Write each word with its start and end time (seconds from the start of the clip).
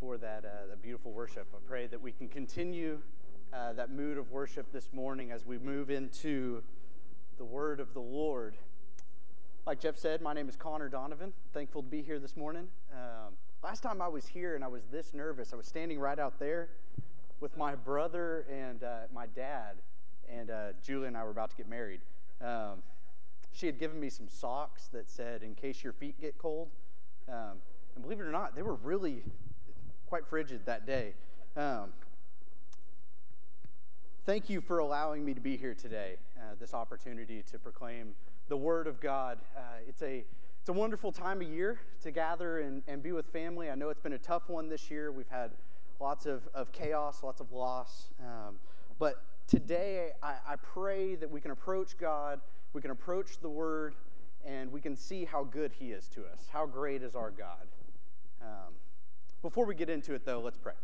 for 0.00 0.16
that, 0.16 0.44
uh, 0.46 0.66
that 0.70 0.82
beautiful 0.82 1.12
worship. 1.12 1.46
I 1.54 1.58
pray 1.68 1.86
that 1.86 2.00
we 2.00 2.10
can 2.10 2.26
continue 2.26 3.00
uh, 3.52 3.74
that 3.74 3.90
mood 3.90 4.16
of 4.16 4.30
worship 4.30 4.72
this 4.72 4.88
morning 4.94 5.30
as 5.30 5.44
we 5.44 5.58
move 5.58 5.90
into 5.90 6.62
the 7.36 7.44
word 7.44 7.80
of 7.80 7.92
the 7.92 8.00
Lord. 8.00 8.56
Like 9.66 9.78
Jeff 9.78 9.98
said, 9.98 10.22
my 10.22 10.32
name 10.32 10.48
is 10.48 10.56
Connor 10.56 10.88
Donovan. 10.88 11.34
Thankful 11.52 11.82
to 11.82 11.88
be 11.88 12.00
here 12.00 12.18
this 12.18 12.34
morning. 12.34 12.68
Um, 12.94 13.34
last 13.62 13.82
time 13.82 14.00
I 14.00 14.08
was 14.08 14.26
here 14.26 14.54
and 14.54 14.64
I 14.64 14.68
was 14.68 14.84
this 14.90 15.12
nervous, 15.12 15.52
I 15.52 15.56
was 15.56 15.66
standing 15.66 16.00
right 16.00 16.18
out 16.18 16.38
there 16.38 16.70
with 17.40 17.54
my 17.58 17.74
brother 17.74 18.46
and 18.50 18.82
uh, 18.82 19.00
my 19.14 19.26
dad, 19.26 19.74
and 20.30 20.50
uh, 20.50 20.68
Julie 20.82 21.08
and 21.08 21.16
I 21.16 21.24
were 21.24 21.30
about 21.30 21.50
to 21.50 21.56
get 21.56 21.68
married. 21.68 22.00
Um, 22.40 22.82
she 23.52 23.66
had 23.66 23.78
given 23.78 24.00
me 24.00 24.08
some 24.08 24.28
socks 24.28 24.88
that 24.94 25.10
said, 25.10 25.42
in 25.42 25.54
case 25.54 25.84
your 25.84 25.92
feet 25.92 26.18
get 26.18 26.38
cold. 26.38 26.68
Um, 27.28 27.58
and 27.94 28.02
believe 28.02 28.20
it 28.20 28.24
or 28.24 28.32
not, 28.32 28.54
they 28.54 28.62
were 28.62 28.76
really 28.76 29.24
quite 30.10 30.26
frigid 30.26 30.66
that 30.66 30.86
day. 30.86 31.12
Um, 31.56 31.92
thank 34.26 34.50
you 34.50 34.60
for 34.60 34.80
allowing 34.80 35.24
me 35.24 35.34
to 35.34 35.40
be 35.40 35.56
here 35.56 35.72
today, 35.72 36.16
uh, 36.36 36.56
this 36.58 36.74
opportunity 36.74 37.44
to 37.48 37.60
proclaim 37.60 38.16
the 38.48 38.56
Word 38.56 38.88
of 38.88 39.00
God. 39.00 39.38
Uh, 39.56 39.60
it's, 39.86 40.02
a, 40.02 40.24
it's 40.58 40.68
a 40.68 40.72
wonderful 40.72 41.12
time 41.12 41.40
of 41.40 41.46
year 41.46 41.78
to 42.02 42.10
gather 42.10 42.58
and, 42.58 42.82
and 42.88 43.04
be 43.04 43.12
with 43.12 43.26
family. 43.26 43.70
I 43.70 43.76
know 43.76 43.88
it's 43.88 44.00
been 44.00 44.14
a 44.14 44.18
tough 44.18 44.48
one 44.48 44.68
this 44.68 44.90
year. 44.90 45.12
We've 45.12 45.28
had 45.28 45.52
lots 46.00 46.26
of, 46.26 46.42
of 46.54 46.72
chaos, 46.72 47.22
lots 47.22 47.40
of 47.40 47.52
loss. 47.52 48.10
Um, 48.18 48.56
but 48.98 49.22
today, 49.46 50.10
I, 50.24 50.34
I 50.44 50.56
pray 50.56 51.14
that 51.14 51.30
we 51.30 51.40
can 51.40 51.52
approach 51.52 51.96
God, 51.96 52.40
we 52.72 52.82
can 52.82 52.90
approach 52.90 53.38
the 53.40 53.48
Word, 53.48 53.94
and 54.44 54.72
we 54.72 54.80
can 54.80 54.96
see 54.96 55.24
how 55.24 55.44
good 55.44 55.70
He 55.78 55.92
is 55.92 56.08
to 56.08 56.22
us. 56.22 56.48
How 56.52 56.66
great 56.66 57.04
is 57.04 57.14
our 57.14 57.30
God? 57.30 57.68
Um, 58.42 58.74
before 59.42 59.66
we 59.66 59.74
get 59.74 59.88
into 59.88 60.14
it, 60.14 60.24
though, 60.24 60.40
let's 60.40 60.58
pray. 60.58 60.74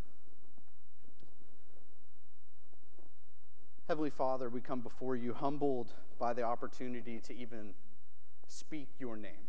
Heavenly 3.89 4.11
Father, 4.11 4.49
we 4.49 4.61
come 4.61 4.81
before 4.81 5.15
you 5.15 5.33
humbled 5.35 5.93
by 6.19 6.33
the 6.33 6.43
opportunity 6.43 7.21
to 7.21 7.37
even 7.37 7.75
speak 8.49 8.89
your 8.99 9.17
name. 9.17 9.47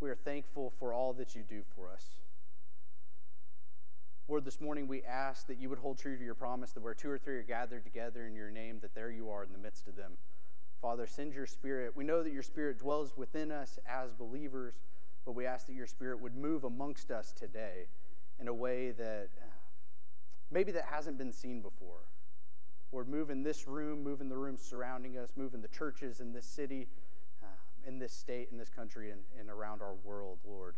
We 0.00 0.10
are 0.10 0.14
thankful 0.16 0.72
for 0.78 0.92
all 0.92 1.12
that 1.14 1.34
you 1.34 1.42
do 1.42 1.62
for 1.74 1.90
us. 1.90 2.04
Lord, 4.28 4.44
this 4.44 4.60
morning 4.60 4.88
we 4.88 5.02
ask 5.02 5.46
that 5.48 5.58
you 5.58 5.68
would 5.68 5.78
hold 5.78 5.98
true 5.98 6.16
to 6.16 6.24
your 6.24 6.34
promise 6.34 6.72
that 6.72 6.82
where 6.82 6.94
two 6.94 7.10
or 7.10 7.18
three 7.18 7.36
are 7.36 7.42
gathered 7.42 7.84
together 7.84 8.26
in 8.26 8.34
your 8.34 8.50
name, 8.50 8.78
that 8.80 8.94
there 8.94 9.10
you 9.10 9.30
are 9.30 9.42
in 9.42 9.52
the 9.52 9.58
midst 9.58 9.88
of 9.88 9.96
them. 9.96 10.12
Father, 10.80 11.06
send 11.06 11.34
your 11.34 11.46
spirit. 11.46 11.96
We 11.96 12.04
know 12.04 12.22
that 12.22 12.32
your 12.32 12.42
spirit 12.42 12.78
dwells 12.78 13.16
within 13.16 13.50
us 13.50 13.78
as 13.86 14.12
believers, 14.12 14.74
but 15.24 15.32
we 15.32 15.46
ask 15.46 15.66
that 15.66 15.74
your 15.74 15.86
spirit 15.86 16.20
would 16.20 16.34
move 16.34 16.64
amongst 16.64 17.10
us 17.10 17.32
today 17.32 17.86
in 18.40 18.48
a 18.48 18.54
way 18.54 18.90
that 18.92 19.28
uh, 19.40 19.46
maybe 20.50 20.72
that 20.72 20.84
hasn't 20.84 21.18
been 21.18 21.32
seen 21.32 21.60
before. 21.60 22.04
Lord, 22.92 23.08
move 23.08 23.30
in 23.30 23.42
this 23.42 23.68
room, 23.68 24.02
move 24.02 24.20
in 24.20 24.28
the 24.28 24.36
rooms 24.36 24.62
surrounding 24.62 25.16
us, 25.16 25.30
move 25.36 25.54
in 25.54 25.62
the 25.62 25.68
churches 25.68 26.20
in 26.20 26.32
this 26.32 26.46
city, 26.46 26.88
uh, 27.42 27.46
in 27.86 27.98
this 27.98 28.12
state, 28.12 28.48
in 28.50 28.58
this 28.58 28.68
country, 28.68 29.10
and, 29.10 29.20
and 29.38 29.48
around 29.48 29.80
our 29.80 29.94
world, 30.04 30.38
Lord. 30.44 30.74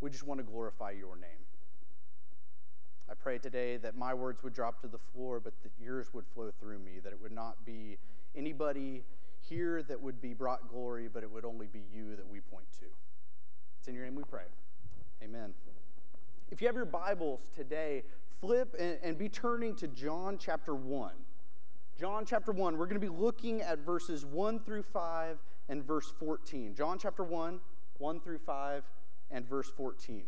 We 0.00 0.10
just 0.10 0.26
want 0.26 0.38
to 0.38 0.44
glorify 0.44 0.90
your 0.90 1.16
name. 1.16 1.46
I 3.08 3.14
pray 3.14 3.38
today 3.38 3.76
that 3.78 3.96
my 3.96 4.14
words 4.14 4.42
would 4.42 4.52
drop 4.52 4.80
to 4.82 4.88
the 4.88 4.98
floor, 4.98 5.40
but 5.40 5.54
that 5.62 5.72
yours 5.80 6.12
would 6.12 6.26
flow 6.26 6.50
through 6.58 6.78
me, 6.78 6.98
that 7.02 7.12
it 7.12 7.20
would 7.20 7.32
not 7.32 7.64
be 7.64 7.96
anybody 8.34 9.04
here 9.48 9.82
that 9.84 10.00
would 10.00 10.20
be 10.20 10.34
brought 10.34 10.68
glory, 10.68 11.08
but 11.12 11.22
it 11.22 11.30
would 11.30 11.44
only 11.44 11.66
be 11.66 11.82
you 11.92 12.16
that 12.16 12.28
we 12.28 12.40
point 12.40 12.66
to. 12.80 12.86
It's 13.78 13.88
in 13.88 13.94
your 13.94 14.04
name 14.04 14.14
we 14.14 14.24
pray. 14.24 14.44
Amen. 15.22 15.52
If 16.50 16.60
you 16.60 16.68
have 16.68 16.76
your 16.76 16.84
Bibles 16.84 17.40
today, 17.54 18.02
flip 18.40 18.74
and, 18.78 18.98
and 19.02 19.18
be 19.18 19.28
turning 19.28 19.74
to 19.76 19.88
John 19.88 20.36
chapter 20.38 20.74
1. 20.74 21.12
John 21.98 22.24
chapter 22.24 22.52
1, 22.52 22.76
we're 22.76 22.86
going 22.86 23.00
to 23.00 23.06
be 23.06 23.08
looking 23.08 23.60
at 23.60 23.78
verses 23.78 24.24
1 24.24 24.60
through 24.60 24.82
5 24.82 25.38
and 25.68 25.84
verse 25.84 26.12
14. 26.18 26.74
John 26.74 26.98
chapter 26.98 27.22
1, 27.22 27.60
1 27.98 28.20
through 28.20 28.38
5 28.38 28.82
and 29.30 29.48
verse 29.48 29.70
14. 29.76 30.24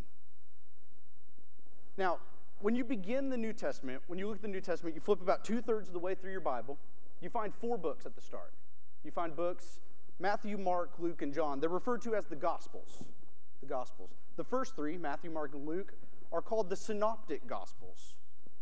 Now, 1.97 2.19
when 2.61 2.75
you 2.75 2.85
begin 2.85 3.29
the 3.29 3.37
New 3.37 3.53
Testament, 3.53 4.03
when 4.07 4.19
you 4.19 4.27
look 4.27 4.37
at 4.37 4.43
the 4.43 4.49
New 4.49 4.61
Testament, 4.61 4.95
you 4.95 5.01
flip 5.01 5.21
about 5.21 5.45
two 5.45 5.61
thirds 5.61 5.89
of 5.89 5.95
the 5.95 6.01
way 6.01 6.15
through 6.15 6.33
your 6.33 6.41
Bible, 6.41 6.79
you 7.21 7.29
find 7.29 7.55
four 7.55 7.77
books 7.77 8.07
at 8.07 8.15
the 8.15 8.21
start. 8.21 8.53
You 9.05 9.11
find 9.11 9.37
books 9.37 9.81
Matthew, 10.19 10.57
Mark, 10.57 10.93
Luke, 10.99 11.23
and 11.23 11.33
John. 11.35 11.61
They're 11.61 11.69
referred 11.69 12.03
to 12.03 12.15
as 12.15 12.25
the 12.27 12.37
Gospels. 12.37 13.05
The 13.61 13.67
Gospels. 13.67 14.11
The 14.37 14.45
first 14.45 14.75
three, 14.77 14.97
Matthew, 14.97 15.31
Mark, 15.31 15.55
and 15.55 15.67
Luke, 15.67 15.93
are 16.33 16.41
called 16.41 16.71
the 16.71 16.77
Synoptic 16.77 17.47
Gospels. 17.47 18.15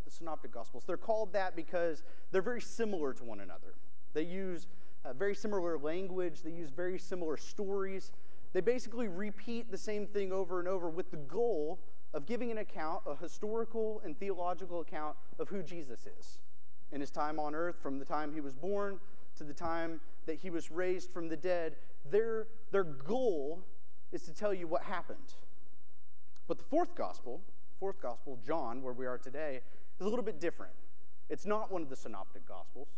The 0.04 0.10
Synoptic 0.10 0.50
Gospels. 0.50 0.84
They're 0.86 0.96
called 0.96 1.32
that 1.34 1.54
because 1.54 2.02
they're 2.30 2.42
very 2.42 2.60
similar 2.60 3.12
to 3.14 3.24
one 3.24 3.40
another. 3.40 3.74
They 4.14 4.22
use 4.22 4.66
uh, 5.04 5.12
very 5.12 5.34
similar 5.34 5.78
language, 5.78 6.42
they 6.42 6.50
use 6.50 6.70
very 6.70 6.98
similar 6.98 7.36
stories. 7.36 8.12
They 8.52 8.60
basically 8.60 9.08
repeat 9.08 9.70
the 9.70 9.78
same 9.78 10.06
thing 10.06 10.32
over 10.32 10.58
and 10.58 10.68
over 10.68 10.88
with 10.90 11.10
the 11.10 11.16
goal 11.16 11.78
of 12.12 12.26
giving 12.26 12.50
an 12.50 12.58
account, 12.58 13.02
a 13.06 13.16
historical 13.16 14.02
and 14.04 14.18
theological 14.18 14.80
account 14.80 15.16
of 15.38 15.48
who 15.48 15.62
Jesus 15.62 16.06
is 16.18 16.38
in 16.92 17.00
his 17.00 17.10
time 17.10 17.38
on 17.38 17.54
earth, 17.54 17.76
from 17.82 17.98
the 17.98 18.04
time 18.04 18.32
he 18.34 18.40
was 18.40 18.52
born 18.52 19.00
to 19.36 19.44
the 19.44 19.54
time 19.54 20.00
that 20.26 20.36
he 20.36 20.50
was 20.50 20.70
raised 20.70 21.10
from 21.10 21.28
the 21.28 21.36
dead. 21.36 21.76
Their, 22.10 22.48
their 22.70 22.84
goal 22.84 23.64
is 24.12 24.22
to 24.22 24.34
tell 24.34 24.52
you 24.54 24.66
what 24.66 24.82
happened. 24.82 25.34
But 26.46 26.58
the 26.58 26.64
fourth 26.64 26.94
gospel, 26.94 27.40
fourth 27.78 28.00
gospel, 28.00 28.38
John, 28.44 28.82
where 28.82 28.92
we 28.92 29.06
are 29.06 29.18
today, 29.18 29.60
is 29.98 30.06
a 30.06 30.08
little 30.08 30.24
bit 30.24 30.40
different. 30.40 30.72
It's 31.28 31.46
not 31.46 31.72
one 31.72 31.82
of 31.82 31.88
the 31.88 31.96
synoptic 31.96 32.46
gospels. 32.46 32.88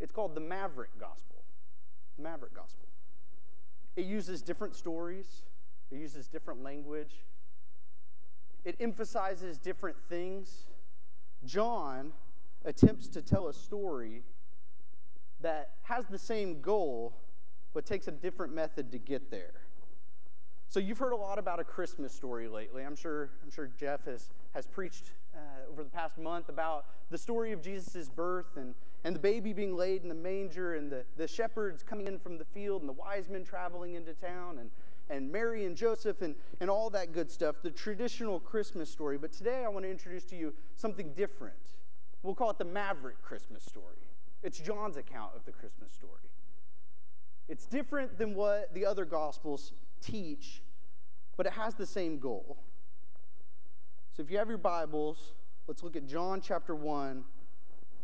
It's 0.00 0.12
called 0.12 0.34
the 0.34 0.40
Maverick 0.40 0.90
Gospel. 0.98 1.42
The 2.16 2.22
Maverick 2.22 2.54
Gospel. 2.54 2.88
It 3.96 4.04
uses 4.04 4.42
different 4.42 4.74
stories, 4.76 5.42
it 5.90 5.98
uses 5.98 6.28
different 6.28 6.62
language, 6.62 7.24
it 8.64 8.76
emphasizes 8.80 9.58
different 9.58 9.96
things. 10.08 10.66
John 11.44 12.12
attempts 12.64 13.08
to 13.08 13.22
tell 13.22 13.48
a 13.48 13.54
story 13.54 14.22
that 15.40 15.70
has 15.82 16.06
the 16.06 16.18
same 16.18 16.60
goal, 16.60 17.14
but 17.74 17.86
takes 17.86 18.08
a 18.08 18.12
different 18.12 18.54
method 18.54 18.90
to 18.92 18.98
get 18.98 19.30
there. 19.30 19.52
So 20.70 20.80
you've 20.80 20.98
heard 20.98 21.12
a 21.12 21.16
lot 21.16 21.38
about 21.38 21.60
a 21.60 21.64
Christmas 21.64 22.12
story 22.12 22.46
lately. 22.46 22.82
I'm 22.82 22.96
sure, 22.96 23.30
I'm 23.42 23.50
sure 23.50 23.70
Jeff 23.78 24.04
has, 24.04 24.28
has 24.54 24.66
preached 24.66 25.12
uh, 25.34 25.38
over 25.70 25.82
the 25.82 25.88
past 25.88 26.18
month 26.18 26.50
about 26.50 26.84
the 27.10 27.16
story 27.16 27.52
of 27.52 27.62
Jesus' 27.62 28.10
birth 28.10 28.56
and, 28.56 28.74
and 29.02 29.14
the 29.14 29.20
baby 29.20 29.54
being 29.54 29.74
laid 29.74 30.02
in 30.02 30.08
the 30.10 30.14
manger 30.14 30.74
and 30.74 30.92
the, 30.92 31.04
the 31.16 31.26
shepherds 31.26 31.82
coming 31.82 32.06
in 32.06 32.18
from 32.18 32.36
the 32.36 32.44
field 32.44 32.82
and 32.82 32.88
the 32.88 32.92
wise 32.92 33.30
men 33.30 33.44
traveling 33.44 33.94
into 33.94 34.12
town 34.12 34.58
and, 34.58 34.70
and 35.08 35.32
Mary 35.32 35.64
and 35.64 35.74
Joseph 35.74 36.20
and, 36.20 36.34
and 36.60 36.68
all 36.68 36.90
that 36.90 37.12
good 37.12 37.30
stuff, 37.30 37.56
the 37.62 37.70
traditional 37.70 38.38
Christmas 38.38 38.90
story. 38.90 39.16
But 39.16 39.32
today 39.32 39.64
I 39.64 39.68
want 39.68 39.86
to 39.86 39.90
introduce 39.90 40.24
to 40.26 40.36
you 40.36 40.52
something 40.76 41.14
different. 41.14 41.56
We'll 42.22 42.34
call 42.34 42.50
it 42.50 42.58
the 42.58 42.66
Maverick 42.66 43.22
Christmas 43.22 43.64
story. 43.64 44.07
It's 44.42 44.58
John's 44.58 44.96
account 44.96 45.32
of 45.34 45.44
the 45.44 45.52
Christmas 45.52 45.92
story. 45.92 46.30
It's 47.48 47.66
different 47.66 48.18
than 48.18 48.34
what 48.34 48.74
the 48.74 48.86
other 48.86 49.04
Gospels 49.04 49.72
teach, 50.00 50.62
but 51.36 51.46
it 51.46 51.52
has 51.52 51.74
the 51.74 51.86
same 51.86 52.18
goal. 52.18 52.58
So 54.12 54.22
if 54.22 54.30
you 54.30 54.38
have 54.38 54.48
your 54.48 54.58
Bibles, 54.58 55.32
let's 55.66 55.82
look 55.82 55.96
at 55.96 56.06
John 56.06 56.40
chapter 56.40 56.74
1, 56.74 57.24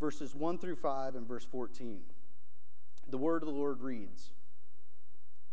verses 0.01 0.35
1 0.35 0.59
through 0.59 0.77
5 0.77 1.15
and 1.15 1.27
verse 1.27 1.45
14. 1.45 2.01
The 3.09 3.19
word 3.19 3.43
of 3.43 3.49
the 3.49 3.55
Lord 3.55 3.81
reads 3.83 4.31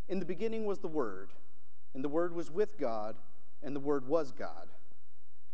In 0.08 0.20
the 0.20 0.26
beginning 0.26 0.66
was 0.66 0.80
the 0.80 0.88
Word, 0.88 1.32
and 1.94 2.04
the 2.04 2.10
Word 2.10 2.34
was 2.34 2.50
with 2.50 2.78
God, 2.78 3.18
and 3.62 3.76
the 3.76 3.80
Word 3.80 4.08
was 4.08 4.32
God. 4.32 4.70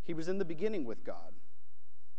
He 0.03 0.13
was 0.13 0.27
in 0.27 0.38
the 0.38 0.45
beginning 0.45 0.85
with 0.85 1.03
God. 1.03 1.33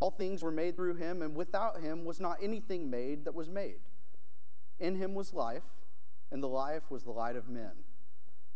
All 0.01 0.11
things 0.11 0.43
were 0.43 0.53
made 0.53 0.77
through 0.77 0.95
him, 0.95 1.23
and 1.23 1.35
without 1.35 1.81
him 1.81 2.05
was 2.05 2.21
not 2.21 2.39
anything 2.43 2.89
made 2.89 3.25
that 3.25 3.35
was 3.35 3.49
made. 3.49 3.81
In 4.79 4.95
him 4.95 5.15
was 5.15 5.35
life, 5.35 5.65
and 6.31 6.43
the 6.43 6.49
life 6.49 6.91
was 6.91 7.03
the 7.03 7.11
light 7.11 7.37
of 7.37 7.49
men. 7.49 7.73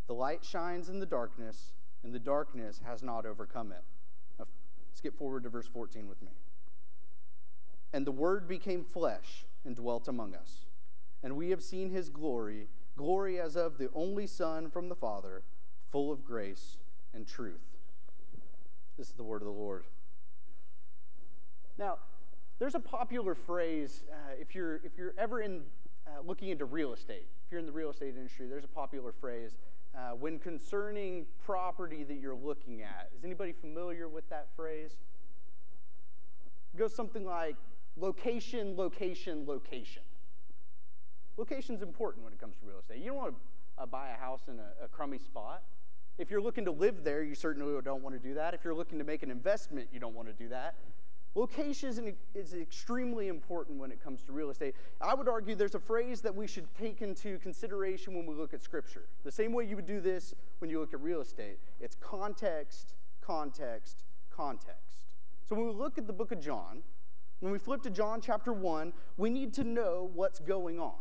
The 0.06 0.14
light 0.14 0.44
shines 0.44 0.88
in 0.88 1.00
the 1.00 1.06
darkness, 1.06 1.72
and 2.04 2.14
the 2.14 2.18
darkness 2.18 2.80
has 2.84 3.02
not 3.02 3.26
overcome 3.26 3.72
it. 3.72 3.82
Now, 4.38 4.46
skip 4.94 5.18
forward 5.18 5.42
to 5.44 5.48
verse 5.48 5.66
14 5.66 6.06
with 6.06 6.22
me. 6.22 6.32
And 7.92 8.06
the 8.06 8.12
Word 8.12 8.46
became 8.46 8.84
flesh 8.84 9.44
and 9.64 9.76
dwelt 9.76 10.08
among 10.08 10.34
us. 10.34 10.66
And 11.22 11.36
we 11.36 11.50
have 11.50 11.62
seen 11.62 11.90
his 11.90 12.08
glory, 12.08 12.68
glory 12.96 13.40
as 13.40 13.56
of 13.56 13.78
the 13.78 13.88
only 13.94 14.26
Son 14.26 14.70
from 14.70 14.88
the 14.88 14.96
Father, 14.96 15.42
full 15.90 16.10
of 16.10 16.24
grace 16.24 16.78
and 17.14 17.26
truth. 17.26 17.60
This 18.96 19.08
is 19.08 19.14
the 19.14 19.24
word 19.24 19.42
of 19.42 19.46
the 19.46 19.52
Lord. 19.52 19.84
Now, 21.78 21.98
there's 22.58 22.74
a 22.74 22.80
popular 22.80 23.34
phrase 23.34 24.04
uh, 24.10 24.34
if, 24.40 24.54
you're, 24.54 24.76
if 24.84 24.96
you're 24.96 25.14
ever 25.19 25.40
in, 25.40 25.62
uh, 26.06 26.20
looking 26.24 26.48
into 26.48 26.64
real 26.64 26.92
estate, 26.92 27.26
if 27.46 27.50
you're 27.50 27.60
in 27.60 27.66
the 27.66 27.72
real 27.72 27.90
estate 27.90 28.14
industry, 28.16 28.46
there's 28.46 28.64
a 28.64 28.69
popular 28.69 29.12
phrase 29.12 29.52
uh, 29.94 30.10
when 30.10 30.38
concerning 30.38 31.26
property 31.44 32.04
that 32.04 32.19
you're 32.19 32.34
looking 32.34 32.82
at. 32.82 33.10
Is 33.16 33.24
anybody 33.24 33.52
familiar 33.52 34.08
with 34.08 34.28
that 34.30 34.48
phrase? 34.54 34.92
It 36.74 36.78
goes 36.78 36.94
something 36.94 37.24
like 37.24 37.56
location, 37.96 38.76
location, 38.76 39.44
location. 39.46 40.02
Location 41.36 41.75
is 41.75 41.82
important 41.82 42.25
when 42.25 42.32
it 42.32 42.38
comes 42.38 42.56
to 42.58 42.66
real 42.66 42.78
estate. 42.78 42.98
You 42.98 43.06
don't 43.06 43.16
want 43.16 43.34
to 43.34 43.82
uh, 43.82 43.86
buy 43.86 44.10
a 44.10 44.16
house 44.16 44.42
in 44.48 44.58
a, 44.58 44.84
a 44.84 44.88
crummy 44.88 45.18
spot. 45.18 45.62
If 46.18 46.30
you're 46.30 46.42
looking 46.42 46.66
to 46.66 46.70
live 46.70 47.04
there, 47.04 47.22
you 47.22 47.34
certainly 47.34 47.80
don't 47.82 48.02
want 48.02 48.14
to 48.14 48.28
do 48.28 48.34
that. 48.34 48.54
If 48.54 48.64
you're 48.64 48.75
looking 48.75 48.98
to 48.98 49.04
make 49.04 49.22
an 49.22 49.30
investment, 49.30 49.88
you 49.92 49.98
don't 49.98 50.14
want 50.14 50.28
to 50.28 50.34
do 50.34 50.48
that. 50.50 50.75
Location 51.34 51.88
is, 51.88 51.96
an, 51.96 52.14
is, 52.34 52.52
extremely 52.52 53.29
important 53.29 53.79
when 53.79 53.90
it 53.90 54.02
comes 54.05 54.23
to 54.25 54.32
real 54.32 54.50
estate. 54.50 54.75
I 55.00 55.14
would 55.14 55.29
argue 55.29 55.55
there's 55.55 55.75
a 55.75 55.81
phrase 55.81 56.20
that 56.20 56.34
we 56.34 56.46
should 56.46 56.67
take 56.75 57.00
into 57.00 57.38
consideration 57.38 58.14
when 58.14 58.26
we 58.26 58.34
look 58.34 58.52
at 58.52 58.62
Scripture. 58.62 59.05
The 59.25 59.32
same 59.32 59.52
way 59.55 59.64
you 59.64 59.76
would 59.76 59.87
do 59.87 60.00
this 60.00 60.34
when 60.58 60.69
you 60.69 60.79
look 60.79 60.93
at 60.93 61.00
real 61.00 61.23
estate 61.23 61.58
it's 61.81 61.96
context, 61.96 62.94
context, 63.23 64.05
context. 64.31 65.14
So 65.49 65.56
when 65.56 65.67
we 65.67 65.73
look 65.73 65.96
at 65.96 66.06
the 66.06 66.12
book 66.12 66.32
of 66.32 66.40
John, 66.40 66.82
when 67.40 67.50
we 67.50 67.58
flip 67.58 67.82
to 67.82 67.90
John 67.90 68.20
chapter 68.20 68.52
1, 68.52 68.93
we 69.17 69.31
need 69.31 69.55
to 69.55 69.64
know 69.64 70.11
what's 70.14 70.38
going 70.38 70.78
on. 70.78 70.94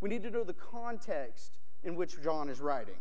We 0.00 0.10
need 0.10 0.22
to 0.24 0.30
know 0.30 0.44
the 0.44 0.52
context 0.52 1.58
in 1.82 1.96
which 1.96 2.22
John 2.22 2.50
is 2.50 2.60
writing. 2.60 2.98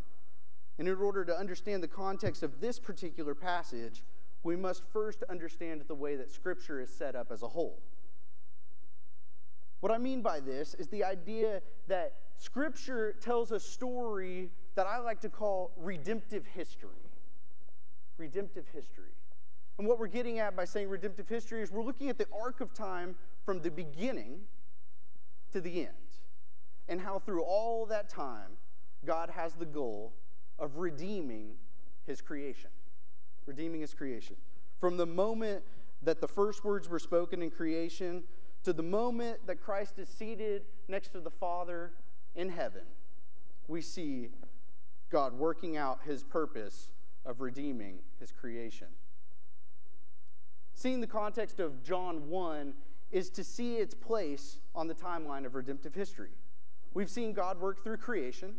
And 0.80 0.88
in 0.88 0.96
order 0.96 1.26
to 1.26 1.36
understand 1.38 1.84
the 1.84 1.88
context 1.88 2.44
of 2.44 2.60
this 2.60 2.80
particular 2.80 3.36
passage, 3.36 4.04
we 4.46 4.56
must 4.56 4.84
first 4.94 5.24
understand 5.28 5.84
the 5.88 5.96
way 5.96 6.16
that 6.16 6.30
Scripture 6.30 6.80
is 6.80 6.94
set 6.94 7.16
up 7.16 7.32
as 7.32 7.42
a 7.42 7.48
whole. 7.48 7.82
What 9.80 9.92
I 9.92 9.98
mean 9.98 10.22
by 10.22 10.40
this 10.40 10.76
is 10.76 10.88
the 10.88 11.04
idea 11.04 11.62
that 11.88 12.14
Scripture 12.38 13.16
tells 13.20 13.52
a 13.52 13.60
story 13.60 14.52
that 14.76 14.86
I 14.86 15.00
like 15.00 15.20
to 15.22 15.30
call 15.30 15.72
redemptive 15.76 16.46
history. 16.46 16.90
Redemptive 18.18 18.66
history. 18.72 19.16
And 19.80 19.88
what 19.88 19.98
we're 19.98 20.08
getting 20.08 20.38
at 20.38 20.56
by 20.56 20.66
saying 20.66 20.90
redemptive 20.90 21.28
history 21.28 21.64
is 21.64 21.72
we're 21.72 21.84
looking 21.84 22.10
at 22.10 22.20
the 22.20 22.28
arc 22.32 22.62
of 22.62 22.72
time 22.72 23.16
from 23.44 23.62
the 23.62 23.72
beginning 23.72 24.42
to 25.54 25.60
the 25.60 25.80
end, 25.80 25.90
and 26.88 27.02
how 27.02 27.18
through 27.18 27.44
all 27.44 27.86
that 27.88 28.10
time, 28.10 28.52
God 29.06 29.32
has 29.32 29.56
the 29.56 29.66
goal 29.66 30.14
of 30.60 30.78
redeeming 30.78 31.56
his 32.06 32.22
creation 32.22 32.70
redeeming 33.46 33.82
his 33.82 33.94
creation. 33.94 34.36
From 34.80 34.98
the 34.98 35.06
moment 35.06 35.64
that 36.02 36.22
the 36.22 36.28
first 36.28 36.64
words 36.64 36.90
were 36.90 37.00
spoken 37.00 37.42
in 37.42 37.50
creation 37.50 38.24
to 38.64 38.74
the 38.74 38.84
moment 38.84 39.46
that 39.48 39.62
Christ 39.62 40.00
is 40.00 40.10
seated 40.10 40.64
next 40.88 41.10
to 41.10 41.20
the 41.20 41.32
Father 41.32 41.94
in 42.36 42.50
heaven, 42.50 42.84
we 43.68 43.82
see 43.82 44.30
God 45.10 45.34
working 45.34 45.78
out 45.78 46.00
his 46.06 46.24
purpose 46.24 46.90
of 47.26 47.42
redeeming 47.42 48.00
his 48.20 48.32
creation. 48.32 48.88
Seeing 50.74 51.00
the 51.00 51.08
context 51.08 51.60
of 51.60 51.84
John 51.84 52.28
1 52.28 52.74
is 53.12 53.30
to 53.32 53.44
see 53.44 53.76
its 53.76 53.94
place 53.94 54.58
on 54.76 54.88
the 54.88 54.94
timeline 54.94 55.46
of 55.46 55.56
redemptive 55.56 55.96
history. 55.96 56.32
We've 56.94 57.10
seen 57.10 57.34
God 57.34 57.60
work 57.60 57.84
through 57.84 57.98
creation. 57.98 58.56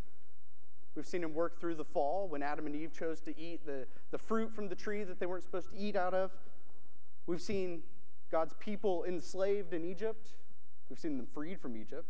We've 0.97 1.07
seen 1.07 1.23
him 1.23 1.35
work 1.35 1.61
through 1.61 1.75
the 1.75 1.85
fall 1.85 2.27
when 2.27 2.43
Adam 2.43 2.67
and 2.67 2.75
Eve 2.75 2.93
chose 2.93 3.21
to 3.21 3.39
eat 3.39 3.67
the, 3.67 3.87
the 4.11 4.19
fruit 4.19 4.53
from 4.53 4.69
the 4.69 4.75
tree 4.75 5.05
that 5.05 5.21
they 5.21 5.27
weren't 5.27 5.45
supposed 5.45 5.71
to 5.71 5.77
eat 5.77 5.95
out 5.95 6.15
of. 6.15 6.33
We've 7.27 7.43
seen 7.43 7.83
God's 8.31 8.55
people 8.59 9.05
enslaved 9.05 9.75
in 9.75 9.85
Egypt. 9.85 10.31
We've 10.89 10.99
seen 10.99 11.19
them 11.19 11.27
freed 11.27 11.61
from 11.61 11.77
Egypt, 11.77 12.09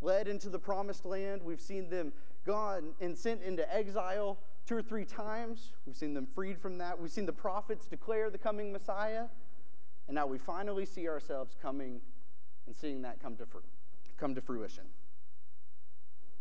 led 0.00 0.28
into 0.28 0.48
the 0.48 0.58
promised 0.58 1.04
land. 1.04 1.42
We've 1.42 1.60
seen 1.60 1.90
them 1.90 2.12
gone 2.46 2.94
and 3.00 3.16
sent 3.16 3.42
into 3.42 3.70
exile 3.72 4.38
two 4.64 4.76
or 4.76 4.82
three 4.82 5.04
times. 5.04 5.72
We've 5.84 5.96
seen 5.96 6.14
them 6.14 6.26
freed 6.34 6.58
from 6.58 6.78
that. 6.78 6.98
We've 6.98 7.10
seen 7.10 7.26
the 7.26 7.32
prophets 7.32 7.86
declare 7.86 8.30
the 8.30 8.38
coming 8.38 8.72
Messiah. 8.72 9.24
And 10.06 10.14
now 10.14 10.26
we 10.26 10.38
finally 10.38 10.86
see 10.86 11.06
ourselves 11.06 11.54
coming 11.60 12.00
and 12.66 12.74
seeing 12.74 13.02
that 13.02 13.20
come 13.20 13.36
to, 13.36 13.46
fr- 13.46 13.58
come 14.16 14.34
to 14.34 14.40
fruition. 14.40 14.84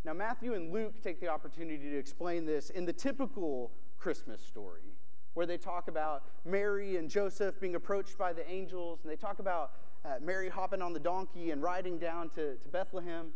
Now, 0.05 0.13
Matthew 0.13 0.53
and 0.53 0.71
Luke 0.71 1.01
take 1.03 1.19
the 1.19 1.27
opportunity 1.27 1.89
to 1.89 1.97
explain 1.97 2.45
this 2.45 2.69
in 2.69 2.85
the 2.85 2.93
typical 2.93 3.71
Christmas 3.97 4.41
story, 4.41 4.95
where 5.33 5.45
they 5.45 5.57
talk 5.57 5.87
about 5.87 6.23
Mary 6.45 6.97
and 6.97 7.09
Joseph 7.09 7.59
being 7.59 7.75
approached 7.75 8.17
by 8.17 8.31
the 8.31 8.49
angels, 8.49 8.99
and 9.03 9.11
they 9.11 9.17
talk 9.17 9.39
about 9.39 9.71
uh, 10.05 10.15
Mary 10.21 10.47
hopping 10.47 10.81
on 10.81 10.93
the 10.93 10.99
donkey 10.99 11.51
and 11.51 11.61
riding 11.61 11.97
down 11.97 12.29
to, 12.29 12.55
to 12.55 12.69
Bethlehem. 12.69 13.27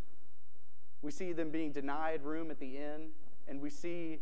We 1.01 1.11
see 1.11 1.33
them 1.33 1.49
being 1.49 1.73
denied 1.73 2.23
room 2.23 2.49
at 2.49 2.59
the 2.59 2.77
inn, 2.77 3.09
and 3.47 3.59
we 3.59 3.69
see 3.69 4.19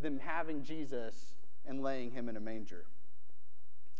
them 0.00 0.18
having 0.18 0.62
Jesus 0.62 1.34
and 1.66 1.82
laying 1.82 2.10
him 2.10 2.28
in 2.28 2.36
a 2.36 2.40
manger. 2.40 2.84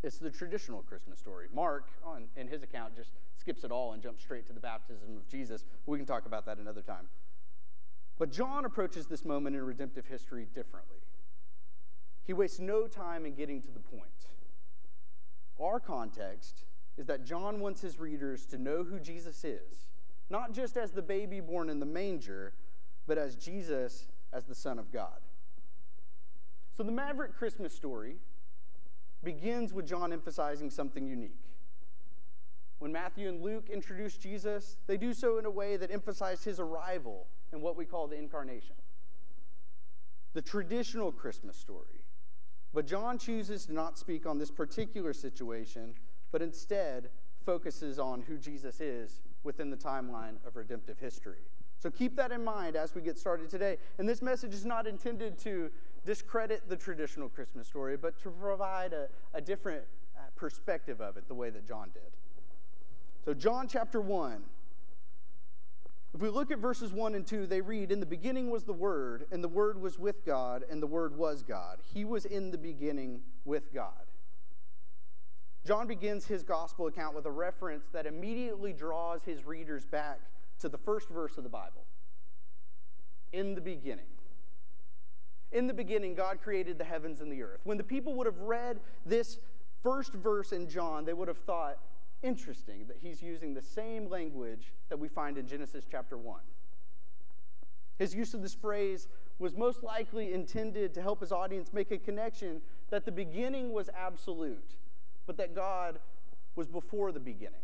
It's 0.03 0.17
the 0.17 0.29
traditional 0.29 0.81
Christmas 0.83 1.19
story. 1.19 1.47
Mark, 1.53 1.87
on, 2.03 2.25
in 2.35 2.47
his 2.47 2.63
account, 2.63 2.95
just 2.95 3.11
skips 3.37 3.63
it 3.63 3.71
all 3.71 3.93
and 3.93 4.01
jumps 4.01 4.23
straight 4.23 4.45
to 4.47 4.53
the 4.53 4.59
baptism 4.59 5.17
of 5.17 5.27
Jesus. 5.27 5.65
We 5.85 5.97
can 5.97 6.05
talk 6.05 6.25
about 6.27 6.45
that 6.45 6.57
another 6.57 6.81
time. 6.81 7.07
But 8.21 8.29
John 8.29 8.65
approaches 8.65 9.07
this 9.07 9.25
moment 9.25 9.55
in 9.55 9.65
redemptive 9.65 10.05
history 10.05 10.45
differently. 10.53 10.99
He 12.23 12.33
wastes 12.33 12.59
no 12.59 12.85
time 12.85 13.25
in 13.25 13.33
getting 13.33 13.59
to 13.63 13.71
the 13.71 13.79
point. 13.79 14.27
Our 15.59 15.79
context 15.79 16.65
is 16.99 17.07
that 17.07 17.25
John 17.25 17.59
wants 17.59 17.81
his 17.81 17.99
readers 17.99 18.45
to 18.45 18.59
know 18.59 18.83
who 18.83 18.99
Jesus 18.99 19.43
is, 19.43 19.87
not 20.29 20.53
just 20.53 20.77
as 20.77 20.91
the 20.91 21.01
baby 21.01 21.39
born 21.39 21.67
in 21.67 21.79
the 21.79 21.85
manger, 21.87 22.53
but 23.07 23.17
as 23.17 23.35
Jesus 23.35 24.11
as 24.31 24.45
the 24.45 24.53
Son 24.53 24.77
of 24.77 24.91
God. 24.91 25.21
So 26.77 26.83
the 26.83 26.91
Maverick 26.91 27.35
Christmas 27.35 27.73
story 27.73 28.17
begins 29.23 29.73
with 29.73 29.87
John 29.87 30.13
emphasizing 30.13 30.69
something 30.69 31.07
unique. 31.07 31.41
When 32.77 32.91
Matthew 32.91 33.29
and 33.29 33.41
Luke 33.41 33.71
introduce 33.71 34.15
Jesus, 34.15 34.77
they 34.85 34.97
do 34.97 35.11
so 35.11 35.39
in 35.39 35.47
a 35.47 35.51
way 35.51 35.75
that 35.75 35.89
emphasized 35.89 36.45
his 36.45 36.59
arrival 36.59 37.25
and 37.51 37.61
what 37.61 37.75
we 37.75 37.85
call 37.85 38.07
the 38.07 38.17
incarnation. 38.17 38.75
The 40.33 40.41
traditional 40.41 41.11
Christmas 41.11 41.57
story. 41.57 42.05
But 42.73 42.87
John 42.87 43.17
chooses 43.17 43.65
to 43.65 43.73
not 43.73 43.97
speak 43.97 44.25
on 44.25 44.37
this 44.37 44.51
particular 44.51 45.13
situation, 45.13 45.93
but 46.31 46.41
instead 46.41 47.09
focuses 47.45 47.99
on 47.99 48.21
who 48.21 48.37
Jesus 48.37 48.79
is 48.79 49.21
within 49.43 49.69
the 49.69 49.77
timeline 49.77 50.35
of 50.45 50.55
redemptive 50.55 50.99
history. 50.99 51.41
So 51.79 51.89
keep 51.89 52.15
that 52.15 52.31
in 52.31 52.43
mind 52.43 52.75
as 52.75 52.93
we 52.93 53.01
get 53.01 53.17
started 53.17 53.49
today. 53.49 53.77
And 53.97 54.07
this 54.07 54.21
message 54.21 54.53
is 54.53 54.65
not 54.65 54.85
intended 54.85 55.37
to 55.39 55.71
discredit 56.05 56.69
the 56.69 56.75
traditional 56.75 57.27
Christmas 57.27 57.67
story, 57.67 57.97
but 57.97 58.21
to 58.21 58.29
provide 58.29 58.93
a, 58.93 59.07
a 59.33 59.41
different 59.41 59.83
uh, 60.15 60.21
perspective 60.35 61.01
of 61.01 61.17
it, 61.17 61.27
the 61.27 61.33
way 61.33 61.49
that 61.49 61.67
John 61.67 61.89
did. 61.93 62.03
So, 63.25 63.33
John 63.33 63.67
chapter 63.67 63.99
1 63.99 64.43
if 66.13 66.21
we 66.21 66.29
look 66.29 66.51
at 66.51 66.59
verses 66.59 66.91
1 66.91 67.15
and 67.15 67.25
2, 67.25 67.47
they 67.47 67.61
read, 67.61 67.91
In 67.91 68.01
the 68.01 68.05
beginning 68.05 68.49
was 68.49 68.65
the 68.65 68.73
Word, 68.73 69.25
and 69.31 69.43
the 69.43 69.47
Word 69.47 69.79
was 69.79 69.97
with 69.97 70.25
God, 70.25 70.63
and 70.69 70.81
the 70.81 70.87
Word 70.87 71.15
was 71.15 71.41
God. 71.41 71.79
He 71.93 72.03
was 72.03 72.25
in 72.25 72.51
the 72.51 72.57
beginning 72.57 73.21
with 73.45 73.73
God. 73.73 73.93
John 75.65 75.87
begins 75.87 76.25
his 76.25 76.43
gospel 76.43 76.87
account 76.87 77.15
with 77.15 77.25
a 77.25 77.31
reference 77.31 77.85
that 77.93 78.05
immediately 78.05 78.73
draws 78.73 79.23
his 79.23 79.45
readers 79.45 79.85
back 79.85 80.19
to 80.59 80.67
the 80.67 80.77
first 80.77 81.07
verse 81.07 81.37
of 81.37 81.43
the 81.43 81.49
Bible. 81.49 81.85
In 83.31 83.55
the 83.55 83.61
beginning. 83.61 84.05
In 85.51 85.67
the 85.67 85.73
beginning, 85.73 86.15
God 86.15 86.41
created 86.41 86.77
the 86.77 86.83
heavens 86.83 87.21
and 87.21 87.31
the 87.31 87.41
earth. 87.43 87.61
When 87.63 87.77
the 87.77 87.83
people 87.83 88.15
would 88.15 88.25
have 88.25 88.39
read 88.39 88.79
this 89.05 89.39
first 89.83 90.13
verse 90.13 90.51
in 90.51 90.67
John, 90.67 91.05
they 91.05 91.13
would 91.13 91.27
have 91.27 91.37
thought, 91.37 91.77
interesting 92.23 92.85
that 92.87 92.97
he's 93.01 93.21
using 93.21 93.53
the 93.53 93.61
same 93.61 94.09
language 94.09 94.73
that 94.89 94.99
we 94.99 95.07
find 95.07 95.37
in 95.37 95.47
Genesis 95.47 95.85
chapter 95.89 96.17
1. 96.17 96.39
His 97.97 98.15
use 98.15 98.33
of 98.33 98.41
this 98.41 98.55
phrase 98.55 99.07
was 99.39 99.55
most 99.55 99.83
likely 99.83 100.33
intended 100.33 100.93
to 100.93 101.01
help 101.01 101.19
his 101.19 101.31
audience 101.31 101.73
make 101.73 101.91
a 101.91 101.97
connection 101.97 102.61
that 102.89 103.05
the 103.05 103.11
beginning 103.11 103.71
was 103.71 103.89
absolute, 103.97 104.75
but 105.25 105.37
that 105.37 105.55
God 105.55 105.99
was 106.55 106.67
before 106.67 107.11
the 107.11 107.19
beginning. 107.19 107.61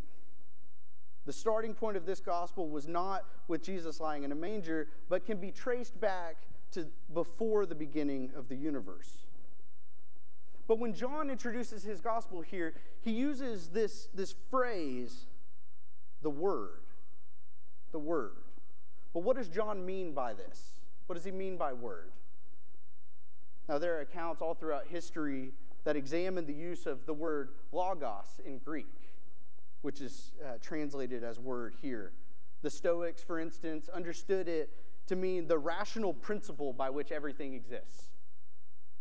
The 1.24 1.32
starting 1.32 1.74
point 1.74 1.96
of 1.96 2.06
this 2.06 2.20
gospel 2.20 2.68
was 2.68 2.88
not 2.88 3.24
with 3.48 3.62
Jesus 3.62 4.00
lying 4.00 4.24
in 4.24 4.32
a 4.32 4.34
manger, 4.34 4.88
but 5.08 5.26
can 5.26 5.38
be 5.38 5.50
traced 5.50 6.00
back 6.00 6.36
to 6.72 6.86
before 7.12 7.66
the 7.66 7.74
beginning 7.74 8.30
of 8.34 8.48
the 8.48 8.56
universe. 8.56 9.27
But 10.68 10.78
when 10.78 10.92
John 10.92 11.30
introduces 11.30 11.82
his 11.82 12.02
gospel 12.02 12.42
here, 12.42 12.74
he 13.00 13.10
uses 13.10 13.68
this, 13.68 14.08
this 14.14 14.34
phrase, 14.50 15.24
the 16.22 16.30
word. 16.30 16.82
The 17.90 17.98
word. 17.98 18.36
But 19.14 19.22
what 19.22 19.36
does 19.36 19.48
John 19.48 19.84
mean 19.84 20.12
by 20.12 20.34
this? 20.34 20.80
What 21.06 21.14
does 21.14 21.24
he 21.24 21.30
mean 21.30 21.56
by 21.56 21.72
word? 21.72 22.12
Now, 23.66 23.78
there 23.78 23.96
are 23.96 24.00
accounts 24.00 24.42
all 24.42 24.54
throughout 24.54 24.86
history 24.86 25.52
that 25.84 25.96
examine 25.96 26.44
the 26.44 26.52
use 26.52 26.84
of 26.84 27.06
the 27.06 27.14
word 27.14 27.50
logos 27.72 28.40
in 28.44 28.58
Greek, 28.58 28.92
which 29.80 30.02
is 30.02 30.32
uh, 30.44 30.58
translated 30.60 31.24
as 31.24 31.40
word 31.40 31.74
here. 31.80 32.12
The 32.60 32.70
Stoics, 32.70 33.22
for 33.22 33.38
instance, 33.38 33.88
understood 33.88 34.48
it 34.48 34.70
to 35.06 35.16
mean 35.16 35.46
the 35.46 35.56
rational 35.56 36.12
principle 36.12 36.74
by 36.74 36.90
which 36.90 37.10
everything 37.10 37.54
exists. 37.54 38.10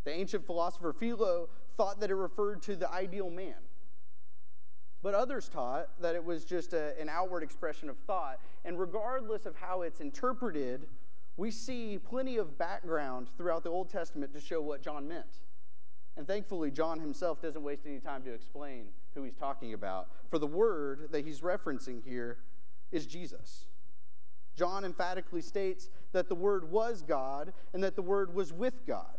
The 0.07 0.13
ancient 0.13 0.45
philosopher 0.45 0.93
Philo 0.93 1.49
thought 1.75 1.99
that 1.99 2.09
it 2.09 2.15
referred 2.15 2.61
to 2.61 2.77
the 2.77 2.89
ideal 2.89 3.29
man. 3.29 3.57
But 5.03 5.13
others 5.13 5.49
taught 5.49 5.89
that 5.99 6.15
it 6.15 6.23
was 6.23 6.45
just 6.45 6.71
a, 6.71 6.97
an 6.97 7.09
outward 7.09 7.43
expression 7.43 7.89
of 7.89 7.97
thought. 7.97 8.39
And 8.63 8.79
regardless 8.79 9.45
of 9.45 9.57
how 9.57 9.81
it's 9.81 9.99
interpreted, 9.99 10.87
we 11.35 11.51
see 11.51 11.99
plenty 11.99 12.37
of 12.37 12.57
background 12.57 13.27
throughout 13.35 13.63
the 13.63 13.69
Old 13.69 13.89
Testament 13.89 14.33
to 14.33 14.39
show 14.39 14.61
what 14.61 14.81
John 14.81 15.09
meant. 15.09 15.41
And 16.15 16.25
thankfully, 16.25 16.71
John 16.71 17.01
himself 17.01 17.41
doesn't 17.41 17.61
waste 17.61 17.81
any 17.85 17.99
time 17.99 18.23
to 18.23 18.33
explain 18.33 18.85
who 19.13 19.23
he's 19.23 19.35
talking 19.35 19.73
about. 19.73 20.07
For 20.29 20.39
the 20.39 20.47
word 20.47 21.09
that 21.11 21.25
he's 21.25 21.41
referencing 21.41 22.01
here 22.01 22.37
is 22.93 23.05
Jesus. 23.05 23.65
John 24.55 24.85
emphatically 24.85 25.41
states 25.41 25.89
that 26.13 26.29
the 26.29 26.35
Word 26.35 26.71
was 26.71 27.03
God 27.03 27.51
and 27.73 27.83
that 27.83 27.97
the 27.97 28.01
Word 28.01 28.33
was 28.33 28.53
with 28.53 28.85
God. 28.87 29.16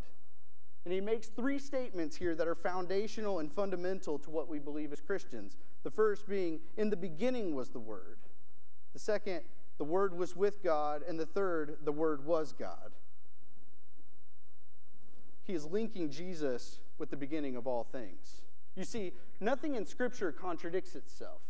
And 0.85 0.94
he 0.94 1.00
makes 1.00 1.28
three 1.28 1.58
statements 1.58 2.16
here 2.16 2.35
that 2.35 2.49
are 2.49 2.54
foundational 2.54 3.40
and 3.40 3.52
fundamental 3.52 4.18
to 4.20 4.30
what 4.30 4.49
we 4.49 4.58
believe 4.58 4.92
as 4.92 5.00
Christians. 5.00 5.56
The 5.82 5.90
first 5.90 6.28
being, 6.28 6.61
In 6.76 6.90
the 6.90 6.97
beginning 6.97 7.54
was 7.54 7.70
the 7.70 7.80
Word. 7.80 8.18
The 8.92 8.99
second, 8.99 9.42
the 9.76 9.85
Word 9.85 10.16
was 10.16 10.35
with 10.35 10.62
God. 10.62 11.02
And 11.06 11.18
the 11.18 11.26
third, 11.26 11.78
the 11.85 11.92
Word 11.92 12.25
was 12.25 12.52
God. 12.52 12.92
He 15.44 15.54
is 15.54 15.66
linking 15.66 16.11
Jesus 16.11 16.80
with 16.99 17.11
the 17.11 17.16
beginning 17.16 17.56
of 17.56 17.66
all 17.66 17.85
things. 17.85 18.42
You 18.76 18.85
see, 18.85 19.12
nothing 19.40 19.75
in 19.75 19.87
Scripture 19.87 20.30
contradicts 20.30 20.94
itself 20.94 21.40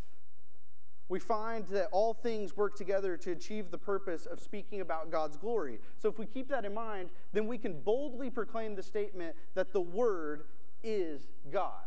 we 1.08 1.18
find 1.18 1.66
that 1.68 1.88
all 1.90 2.12
things 2.12 2.56
work 2.56 2.76
together 2.76 3.16
to 3.16 3.32
achieve 3.32 3.70
the 3.70 3.78
purpose 3.78 4.26
of 4.26 4.40
speaking 4.40 4.80
about 4.80 5.10
God's 5.10 5.36
glory. 5.36 5.78
So, 5.96 6.08
if 6.08 6.18
we 6.18 6.26
keep 6.26 6.48
that 6.48 6.64
in 6.64 6.74
mind, 6.74 7.10
then 7.32 7.46
we 7.46 7.58
can 7.58 7.80
boldly 7.80 8.30
proclaim 8.30 8.74
the 8.74 8.82
statement 8.82 9.34
that 9.54 9.72
the 9.72 9.80
Word 9.80 10.44
is 10.82 11.26
God. 11.50 11.86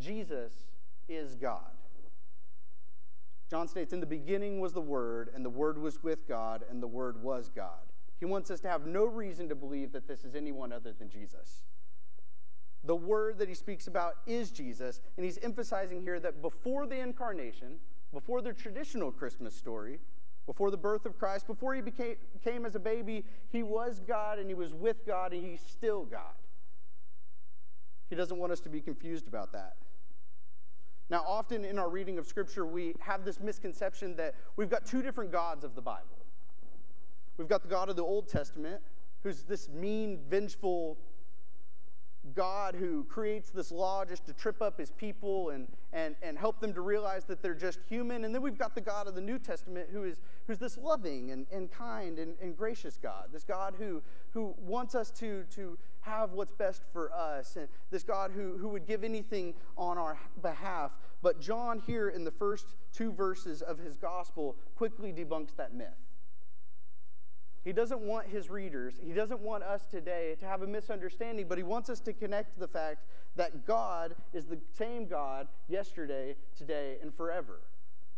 Jesus 0.00 0.52
is 1.08 1.34
God. 1.34 1.70
John 3.50 3.68
states, 3.68 3.92
In 3.92 4.00
the 4.00 4.06
beginning 4.06 4.60
was 4.60 4.72
the 4.72 4.80
Word, 4.80 5.30
and 5.34 5.44
the 5.44 5.50
Word 5.50 5.76
was 5.76 6.02
with 6.02 6.26
God, 6.26 6.64
and 6.70 6.82
the 6.82 6.86
Word 6.86 7.22
was 7.22 7.50
God. 7.54 7.92
He 8.18 8.24
wants 8.24 8.50
us 8.50 8.60
to 8.60 8.68
have 8.68 8.86
no 8.86 9.04
reason 9.04 9.48
to 9.50 9.54
believe 9.54 9.92
that 9.92 10.08
this 10.08 10.24
is 10.24 10.34
anyone 10.34 10.72
other 10.72 10.92
than 10.92 11.10
Jesus. 11.10 11.64
The 12.84 12.96
word 12.96 13.38
that 13.38 13.48
he 13.48 13.54
speaks 13.54 13.86
about 13.86 14.16
is 14.26 14.50
Jesus, 14.50 15.00
and 15.16 15.24
he's 15.24 15.38
emphasizing 15.38 16.02
here 16.02 16.18
that 16.20 16.42
before 16.42 16.86
the 16.86 16.98
incarnation, 16.98 17.78
before 18.12 18.42
the 18.42 18.52
traditional 18.52 19.12
Christmas 19.12 19.54
story, 19.54 20.00
before 20.46 20.70
the 20.70 20.76
birth 20.76 21.06
of 21.06 21.18
Christ, 21.18 21.46
before 21.46 21.74
he 21.74 21.80
became, 21.80 22.16
came 22.42 22.66
as 22.66 22.74
a 22.74 22.80
baby, 22.80 23.24
he 23.50 23.62
was 23.62 24.00
God 24.00 24.38
and 24.38 24.48
he 24.48 24.54
was 24.54 24.74
with 24.74 25.06
God 25.06 25.32
and 25.32 25.44
he's 25.44 25.60
still 25.60 26.04
God. 26.04 26.34
He 28.10 28.16
doesn't 28.16 28.36
want 28.36 28.52
us 28.52 28.60
to 28.60 28.68
be 28.68 28.80
confused 28.80 29.28
about 29.28 29.52
that. 29.52 29.76
Now, 31.08 31.24
often 31.26 31.64
in 31.64 31.78
our 31.78 31.88
reading 31.88 32.18
of 32.18 32.26
Scripture, 32.26 32.66
we 32.66 32.94
have 33.00 33.24
this 33.24 33.38
misconception 33.38 34.16
that 34.16 34.34
we've 34.56 34.70
got 34.70 34.84
two 34.84 35.02
different 35.02 35.30
gods 35.30 35.64
of 35.64 35.74
the 35.74 35.82
Bible. 35.82 36.26
We've 37.36 37.48
got 37.48 37.62
the 37.62 37.68
God 37.68 37.88
of 37.88 37.96
the 37.96 38.02
Old 38.02 38.28
Testament, 38.28 38.80
who's 39.22 39.42
this 39.42 39.68
mean, 39.68 40.20
vengeful, 40.28 40.98
God 42.34 42.74
who 42.76 43.04
creates 43.04 43.50
this 43.50 43.72
law 43.72 44.04
just 44.04 44.24
to 44.26 44.32
trip 44.32 44.62
up 44.62 44.78
his 44.78 44.90
people 44.90 45.50
and, 45.50 45.66
and, 45.92 46.14
and 46.22 46.38
help 46.38 46.60
them 46.60 46.72
to 46.74 46.80
realize 46.80 47.24
that 47.24 47.42
they're 47.42 47.54
just 47.54 47.80
human. 47.88 48.24
And 48.24 48.34
then 48.34 48.42
we've 48.42 48.58
got 48.58 48.74
the 48.74 48.80
God 48.80 49.08
of 49.08 49.14
the 49.14 49.20
New 49.20 49.38
Testament 49.38 49.88
who 49.92 50.04
is 50.04 50.18
who's 50.46 50.58
this 50.58 50.78
loving 50.78 51.30
and, 51.30 51.46
and 51.52 51.70
kind 51.70 52.18
and, 52.18 52.36
and 52.40 52.56
gracious 52.56 52.98
God, 53.02 53.30
this 53.32 53.44
God 53.44 53.74
who, 53.78 54.02
who 54.30 54.54
wants 54.58 54.94
us 54.94 55.10
to, 55.12 55.44
to 55.54 55.78
have 56.00 56.32
what's 56.32 56.52
best 56.52 56.82
for 56.92 57.12
us, 57.12 57.56
and 57.56 57.68
this 57.90 58.02
God 58.02 58.32
who, 58.34 58.56
who 58.58 58.68
would 58.68 58.86
give 58.86 59.04
anything 59.04 59.54
on 59.76 59.98
our 59.98 60.18
behalf. 60.42 60.92
But 61.22 61.40
John, 61.40 61.80
here 61.86 62.08
in 62.08 62.24
the 62.24 62.30
first 62.30 62.74
two 62.92 63.12
verses 63.12 63.62
of 63.62 63.78
his 63.78 63.96
gospel, 63.96 64.56
quickly 64.76 65.12
debunks 65.12 65.54
that 65.56 65.74
myth. 65.74 65.88
He 67.64 67.72
doesn't 67.72 68.00
want 68.00 68.26
his 68.26 68.50
readers, 68.50 68.94
he 69.00 69.12
doesn't 69.12 69.40
want 69.40 69.62
us 69.62 69.84
today 69.84 70.34
to 70.40 70.46
have 70.46 70.62
a 70.62 70.66
misunderstanding, 70.66 71.46
but 71.48 71.58
he 71.58 71.64
wants 71.64 71.88
us 71.88 72.00
to 72.00 72.12
connect 72.12 72.58
the 72.58 72.66
fact 72.66 73.04
that 73.36 73.66
God 73.66 74.14
is 74.32 74.46
the 74.46 74.58
same 74.76 75.06
God 75.06 75.46
yesterday, 75.68 76.34
today, 76.56 76.96
and 77.00 77.14
forever. 77.14 77.60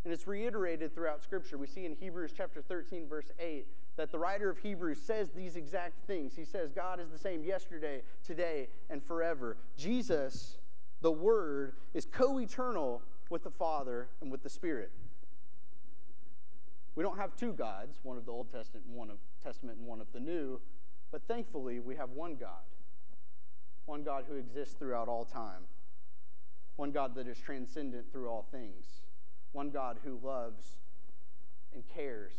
And 0.03 0.13
it's 0.13 0.27
reiterated 0.27 0.93
throughout 0.93 1.23
Scripture. 1.23 1.57
We 1.57 1.67
see 1.67 1.85
in 1.85 1.95
Hebrews 1.95 2.31
chapter 2.35 2.61
13, 2.61 3.07
verse 3.07 3.31
8, 3.39 3.65
that 3.97 4.11
the 4.11 4.19
writer 4.19 4.49
of 4.49 4.59
Hebrews 4.59 4.99
says 5.01 5.29
these 5.31 5.55
exact 5.55 6.05
things. 6.05 6.35
He 6.35 6.45
says, 6.45 6.71
God 6.71 6.99
is 6.99 7.09
the 7.09 7.17
same 7.17 7.43
yesterday, 7.43 8.01
today, 8.23 8.67
and 8.89 9.03
forever. 9.03 9.57
Jesus, 9.77 10.57
the 11.01 11.11
Word, 11.11 11.73
is 11.93 12.05
co 12.05 12.39
eternal 12.39 13.01
with 13.29 13.43
the 13.43 13.51
Father 13.51 14.09
and 14.21 14.31
with 14.31 14.43
the 14.43 14.49
Spirit. 14.49 14.91
We 16.95 17.03
don't 17.03 17.17
have 17.17 17.35
two 17.35 17.51
gods, 17.51 17.99
one 18.03 18.17
of 18.17 18.25
the 18.25 18.31
Old 18.31 18.51
Testament 18.51 18.85
and 18.87 18.95
one 18.95 19.09
of 19.09 19.17
Testament 19.43 19.77
and 19.77 19.87
one 19.87 19.99
of 19.99 20.07
the 20.13 20.19
New, 20.19 20.61
but 21.11 21.21
thankfully 21.27 21.79
we 21.79 21.95
have 21.95 22.11
one 22.11 22.35
God. 22.35 22.63
One 23.85 24.03
God 24.03 24.25
who 24.27 24.35
exists 24.35 24.75
throughout 24.75 25.07
all 25.07 25.25
time. 25.25 25.63
One 26.77 26.91
God 26.91 27.15
that 27.15 27.27
is 27.27 27.37
transcendent 27.37 28.11
through 28.11 28.29
all 28.29 28.47
things. 28.51 28.85
One 29.51 29.69
God 29.69 29.99
who 30.03 30.19
loves 30.23 30.77
and 31.73 31.83
cares 31.93 32.33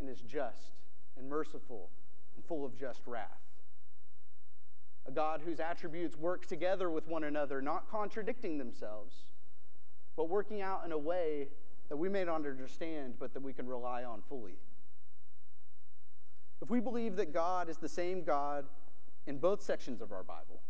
and 0.00 0.08
is 0.08 0.20
just 0.20 0.72
and 1.16 1.28
merciful 1.28 1.90
and 2.36 2.44
full 2.44 2.64
of 2.64 2.78
just 2.78 3.00
wrath. 3.06 3.42
A 5.06 5.10
God 5.10 5.40
whose 5.44 5.58
attributes 5.58 6.16
work 6.16 6.46
together 6.46 6.90
with 6.90 7.06
one 7.08 7.24
another, 7.24 7.60
not 7.60 7.90
contradicting 7.90 8.58
themselves, 8.58 9.14
but 10.16 10.28
working 10.28 10.60
out 10.60 10.82
in 10.84 10.92
a 10.92 10.98
way 10.98 11.48
that 11.88 11.96
we 11.96 12.08
may 12.08 12.24
not 12.24 12.46
understand, 12.46 13.14
but 13.18 13.32
that 13.34 13.42
we 13.42 13.52
can 13.52 13.66
rely 13.66 14.04
on 14.04 14.22
fully. 14.28 14.58
If 16.60 16.70
we 16.70 16.80
believe 16.80 17.16
that 17.16 17.32
God 17.32 17.68
is 17.68 17.76
the 17.76 17.88
same 17.88 18.24
God 18.24 18.64
in 19.26 19.38
both 19.38 19.62
sections 19.62 20.00
of 20.00 20.12
our 20.12 20.22
Bible, 20.22 20.60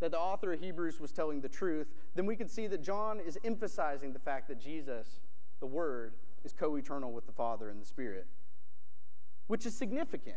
that 0.00 0.10
the 0.10 0.18
author 0.18 0.52
of 0.52 0.60
Hebrews 0.60 0.98
was 0.98 1.12
telling 1.12 1.40
the 1.40 1.48
truth, 1.48 1.88
then 2.14 2.26
we 2.26 2.36
can 2.36 2.48
see 2.48 2.66
that 2.66 2.82
John 2.82 3.20
is 3.20 3.38
emphasizing 3.44 4.12
the 4.12 4.18
fact 4.18 4.48
that 4.48 4.58
Jesus, 4.58 5.20
the 5.60 5.66
Word, 5.66 6.14
is 6.44 6.52
co 6.52 6.76
eternal 6.76 7.12
with 7.12 7.26
the 7.26 7.32
Father 7.32 7.68
and 7.68 7.80
the 7.80 7.86
Spirit, 7.86 8.26
which 9.46 9.66
is 9.66 9.74
significant 9.74 10.36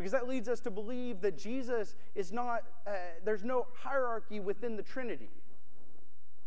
because 0.00 0.12
that 0.12 0.26
leads 0.26 0.48
us 0.48 0.60
to 0.60 0.70
believe 0.70 1.20
that 1.20 1.36
Jesus 1.36 1.94
is 2.14 2.32
not, 2.32 2.62
uh, 2.86 2.92
there's 3.22 3.44
no 3.44 3.66
hierarchy 3.74 4.40
within 4.40 4.74
the 4.74 4.82
Trinity. 4.82 5.28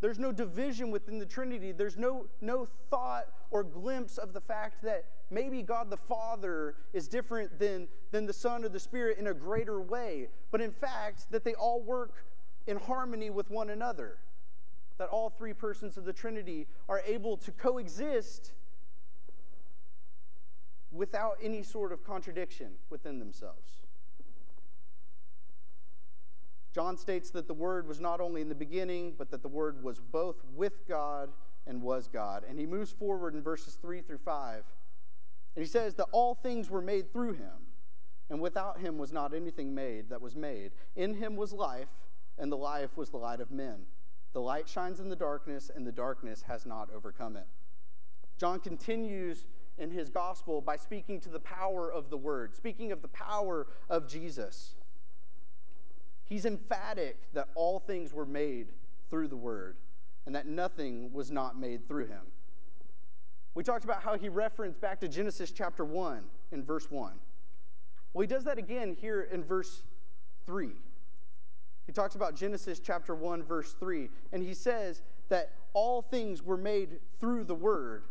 There's 0.04 0.20
no 0.20 0.34
division 0.34 0.92
within 0.92 1.18
the 1.18 1.26
Trinity. 1.26 1.72
There's 1.72 1.96
no, 1.96 2.26
no 2.42 2.68
thought 2.90 3.28
or 3.52 3.64
glimpse 3.64 4.18
of 4.18 4.34
the 4.34 4.42
fact 4.42 4.84
that 4.84 5.06
maybe 5.32 5.62
God 5.62 5.90
the 5.90 5.96
Father 5.96 6.76
is 6.92 7.08
different 7.08 7.58
than, 7.58 7.88
than 8.12 8.26
the 8.26 8.34
Son 8.34 8.66
or 8.66 8.70
the 8.70 8.82
Spirit 8.82 9.18
in 9.18 9.28
a 9.28 9.34
greater 9.34 9.80
way. 9.80 10.28
But 10.52 10.60
in 10.60 10.72
fact, 10.72 11.32
that 11.32 11.46
they 11.46 11.54
all 11.54 11.82
work 11.82 12.26
in 12.68 12.76
harmony 12.76 13.30
with 13.30 13.50
one 13.50 13.70
another. 13.70 14.18
That 14.98 15.08
all 15.08 15.30
three 15.30 15.54
persons 15.54 15.96
of 15.96 16.04
the 16.04 16.12
Trinity 16.12 16.68
are 16.90 17.02
able 17.06 17.38
to 17.38 17.52
coexist 17.54 18.52
without 20.92 21.38
any 21.42 21.64
sort 21.64 21.94
of 21.94 22.04
contradiction 22.04 22.74
within 22.90 23.20
themselves. 23.20 23.83
John 26.74 26.98
states 26.98 27.30
that 27.32 27.48
the 27.48 27.54
Word 27.54 27.88
was 27.88 28.00
not 28.00 28.20
only 28.20 28.42
in 28.42 28.50
the 28.50 28.56
beginning, 28.56 29.14
but 29.18 29.30
that 29.32 29.44
the 29.44 29.48
Word 29.48 29.84
was 29.84 30.00
both 30.00 30.38
with 30.56 30.88
God 30.88 31.30
and 31.68 31.82
was 31.82 32.08
God. 32.08 32.44
And 32.50 32.60
he 32.60 32.66
moves 32.66 32.92
forward 32.92 33.36
in 33.36 33.42
verses 33.42 33.78
3 33.82 34.02
through 34.02 34.18
5. 34.18 34.64
And 35.56 35.64
he 35.64 35.70
says 35.70 35.94
that 35.96 36.08
all 36.12 36.34
things 36.34 36.72
were 36.72 36.82
made 36.82 37.14
through 37.14 37.34
him, 37.34 37.68
and 38.30 38.42
without 38.42 38.80
him 38.80 38.98
was 38.98 39.14
not 39.14 39.36
anything 39.36 39.76
made 39.76 40.10
that 40.10 40.22
was 40.22 40.36
made. 40.36 40.72
In 40.96 41.14
him 41.14 41.36
was 41.36 41.54
life, 41.54 41.90
and 42.40 42.52
the 42.52 42.58
life 42.58 42.98
was 42.98 43.12
the 43.12 43.18
light 43.18 43.40
of 43.40 43.52
men. 43.52 43.86
The 44.34 44.42
light 44.42 44.68
shines 44.68 45.00
in 45.00 45.10
the 45.10 45.16
darkness, 45.16 45.70
and 45.74 45.86
the 45.86 45.92
darkness 45.92 46.42
has 46.48 46.66
not 46.66 46.90
overcome 46.94 47.38
it. 47.38 47.46
John 48.40 48.60
continues 48.60 49.46
in 49.78 49.92
his 49.92 50.10
gospel 50.10 50.60
by 50.60 50.78
speaking 50.78 51.20
to 51.22 51.30
the 51.30 51.40
power 51.40 51.92
of 51.92 52.10
the 52.10 52.18
word, 52.18 52.56
speaking 52.56 52.92
of 52.92 53.04
the 53.04 53.08
power 53.10 53.68
of 53.92 54.08
Jesus. 54.08 54.74
He's 56.26 56.46
emphatic 56.46 57.18
that 57.34 57.50
all 57.56 57.80
things 57.80 58.14
were 58.14 58.26
made 58.26 58.68
through 59.10 59.28
the 59.28 59.36
Word 59.36 59.78
and 60.26 60.34
that 60.36 60.48
nothing 60.48 61.12
was 61.12 61.32
not 61.32 61.60
made 61.60 61.88
through 61.88 62.08
him. 62.08 62.22
We 63.56 63.64
talked 63.64 63.84
about 63.84 64.02
how 64.02 64.18
he 64.18 64.30
referenced 64.30 64.82
back 64.82 65.00
to 65.02 65.08
Genesis 65.08 65.52
chapter 65.52 65.86
1 65.86 66.24
in 66.52 66.64
verse 66.64 66.90
1. 66.90 67.14
Well, 68.14 68.22
he 68.22 68.28
does 68.28 68.44
that 68.46 68.58
again 68.58 68.96
here 69.00 69.22
in 69.22 69.44
verse 69.44 69.84
3. 70.46 70.72
He 71.86 71.92
talks 71.92 72.16
about 72.16 72.36
Genesis 72.36 72.80
chapter 72.80 73.14
1, 73.14 73.44
verse 73.44 73.74
3, 73.80 74.10
and 74.32 74.42
he 74.42 74.54
says 74.54 75.02
that 75.30 75.52
all 75.74 76.02
things 76.02 76.42
were 76.42 76.58
made 76.58 77.00
through 77.20 77.44
the 77.44 77.56
Word. 77.56 78.06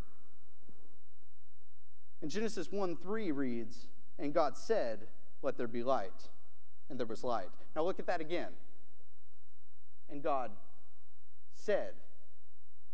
And 2.21 2.31
Genesis 2.31 2.71
1 2.71 2.97
3 2.97 3.33
reads, 3.33 3.89
And 4.19 4.33
God 4.35 4.57
said, 4.57 5.09
Let 5.43 5.57
there 5.57 5.67
be 5.67 5.83
light. 5.83 6.29
And 6.91 6.99
there 6.99 7.07
was 7.07 7.25
light. 7.25 7.49
Now 7.75 7.85
look 7.85 7.99
at 7.99 8.07
that 8.07 8.21
again. 8.21 8.51
And 10.11 10.23
God 10.23 10.51
said, 11.55 11.95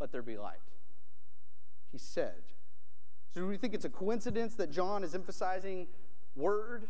Let 0.00 0.12
there 0.12 0.22
be 0.22 0.36
light. 0.36 0.58
He 1.90 1.98
said. 1.98 2.34
So 3.34 3.40
do 3.40 3.46
we 3.46 3.56
think 3.56 3.74
it's 3.74 3.84
a 3.84 3.90
coincidence 3.90 4.54
that 4.54 4.70
John 4.70 5.04
is 5.04 5.14
emphasizing 5.14 5.88
word 6.36 6.88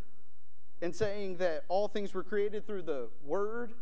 and 0.83 0.95
saying 0.95 1.39
that 1.39 1.65
all 1.69 1.89
things 1.89 2.15
were 2.15 2.23
created 2.23 2.67
through 2.67 2.83
the 2.83 3.09
word? 3.25 3.73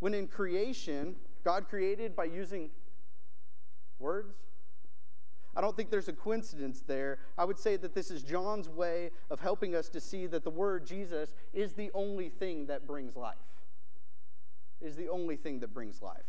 When 0.00 0.14
in 0.14 0.28
creation, 0.28 1.16
God 1.44 1.68
created 1.68 2.14
by 2.14 2.24
using 2.24 2.70
words? 3.98 4.34
I 5.58 5.60
don't 5.60 5.76
think 5.76 5.90
there's 5.90 6.06
a 6.06 6.12
coincidence 6.12 6.84
there. 6.86 7.18
I 7.36 7.44
would 7.44 7.58
say 7.58 7.76
that 7.78 7.92
this 7.92 8.12
is 8.12 8.22
John's 8.22 8.68
way 8.68 9.10
of 9.28 9.40
helping 9.40 9.74
us 9.74 9.88
to 9.88 10.00
see 10.00 10.28
that 10.28 10.44
the 10.44 10.50
word 10.50 10.86
Jesus 10.86 11.34
is 11.52 11.72
the 11.72 11.90
only 11.94 12.28
thing 12.28 12.66
that 12.66 12.86
brings 12.86 13.16
life. 13.16 13.34
Is 14.80 14.94
the 14.94 15.08
only 15.08 15.34
thing 15.34 15.58
that 15.58 15.74
brings 15.74 16.00
life. 16.00 16.22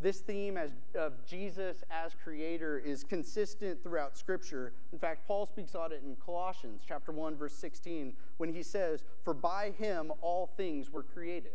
This 0.00 0.20
theme 0.20 0.56
as, 0.56 0.70
of 0.94 1.26
Jesus 1.26 1.84
as 1.90 2.16
creator 2.24 2.78
is 2.78 3.04
consistent 3.04 3.82
throughout 3.82 4.16
Scripture. 4.16 4.72
In 4.94 4.98
fact, 4.98 5.26
Paul 5.26 5.44
speaks 5.44 5.74
on 5.74 5.92
it 5.92 6.00
in 6.02 6.16
Colossians 6.16 6.80
chapter 6.88 7.12
1, 7.12 7.36
verse 7.36 7.52
16, 7.52 8.14
when 8.38 8.50
he 8.50 8.62
says, 8.62 9.04
For 9.24 9.34
by 9.34 9.72
him 9.78 10.10
all 10.22 10.46
things 10.56 10.90
were 10.90 11.02
created. 11.02 11.52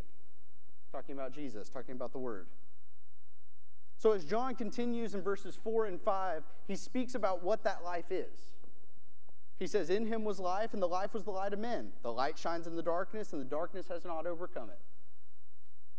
Talking 0.92 1.16
about 1.16 1.34
Jesus, 1.34 1.70
talking 1.70 1.96
about 1.96 2.12
the 2.12 2.20
Word. 2.20 2.46
So 3.98 4.12
as 4.12 4.26
John 4.26 4.56
continues 4.56 5.16
in 5.16 5.22
verses 5.22 5.58
4 5.64 5.86
and 5.86 6.02
5, 6.02 6.44
he 6.68 6.76
speaks 6.76 7.16
about 7.16 7.44
what 7.44 7.64
that 7.64 7.84
life 7.84 8.12
is. 8.12 8.54
He 9.58 9.68
says, 9.68 9.90
In 9.90 10.06
him 10.06 10.24
was 10.24 10.40
life, 10.40 10.74
and 10.74 10.82
the 10.82 10.88
life 10.88 11.14
was 11.14 11.24
the 11.24 11.32
light 11.32 11.54
of 11.54 11.60
men. 11.60 11.92
The 12.04 12.12
light 12.12 12.38
shines 12.38 12.68
in 12.68 12.76
the 12.76 12.84
darkness, 12.84 13.32
and 13.32 13.42
the 13.42 13.46
darkness 13.46 13.88
has 13.88 14.04
not 14.04 14.28
overcome 14.28 14.70
it. 14.70 14.80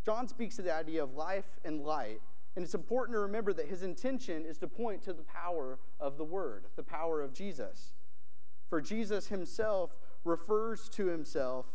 John 0.04 0.28
speaks 0.28 0.56
to 0.56 0.62
the 0.62 0.74
idea 0.74 1.02
of 1.02 1.14
life 1.14 1.46
and 1.64 1.82
light 1.82 2.20
and 2.56 2.64
it's 2.64 2.74
important 2.74 3.14
to 3.14 3.20
remember 3.20 3.52
that 3.52 3.66
his 3.66 3.82
intention 3.82 4.46
is 4.46 4.56
to 4.58 4.66
point 4.66 5.02
to 5.02 5.12
the 5.12 5.22
power 5.22 5.78
of 6.00 6.16
the 6.16 6.24
Word, 6.24 6.64
the 6.74 6.82
power 6.82 7.20
of 7.20 7.34
Jesus. 7.34 7.92
For 8.70 8.80
Jesus 8.80 9.28
himself 9.28 9.90
refers 10.24 10.88
to 10.90 11.06
himself 11.06 11.66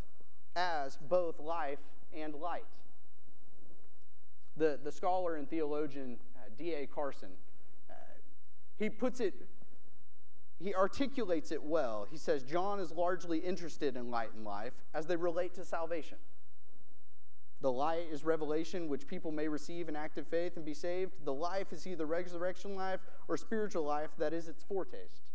as 0.56 0.98
both 0.98 1.40
life 1.40 1.80
and 2.12 2.34
light. 2.34 2.66
The, 4.62 4.78
the 4.84 4.92
scholar 4.92 5.38
and 5.38 5.50
theologian 5.50 6.20
uh, 6.36 6.50
D.A. 6.56 6.86
Carson, 6.86 7.30
uh, 7.90 7.94
he 8.78 8.92
puts 8.92 9.20
it, 9.20 9.34
he 10.60 10.76
articulates 10.76 11.52
it 11.52 11.64
well. 11.64 12.06
He 12.12 12.16
says, 12.16 12.44
John 12.44 12.80
is 12.80 12.92
largely 12.92 13.40
interested 13.40 13.98
in 13.98 14.12
light 14.12 14.30
and 14.36 14.46
life 14.46 14.74
as 14.94 15.08
they 15.08 15.16
relate 15.16 15.56
to 15.56 15.66
salvation. 15.66 16.20
The 17.62 17.72
light 17.72 18.06
is 18.12 18.24
revelation, 18.24 18.88
which 18.88 19.08
people 19.08 19.32
may 19.32 19.48
receive 19.48 19.90
in 19.90 19.96
active 19.96 20.28
faith 20.28 20.58
and 20.58 20.64
be 20.64 20.76
saved. 20.76 21.14
The 21.26 21.34
life 21.34 21.74
is 21.74 21.88
either 21.88 22.06
resurrection 22.06 22.76
life 22.76 23.00
or 23.28 23.38
spiritual 23.38 23.84
life, 23.84 24.12
that 24.20 24.32
is 24.32 24.48
its 24.48 24.62
foretaste. 24.62 25.32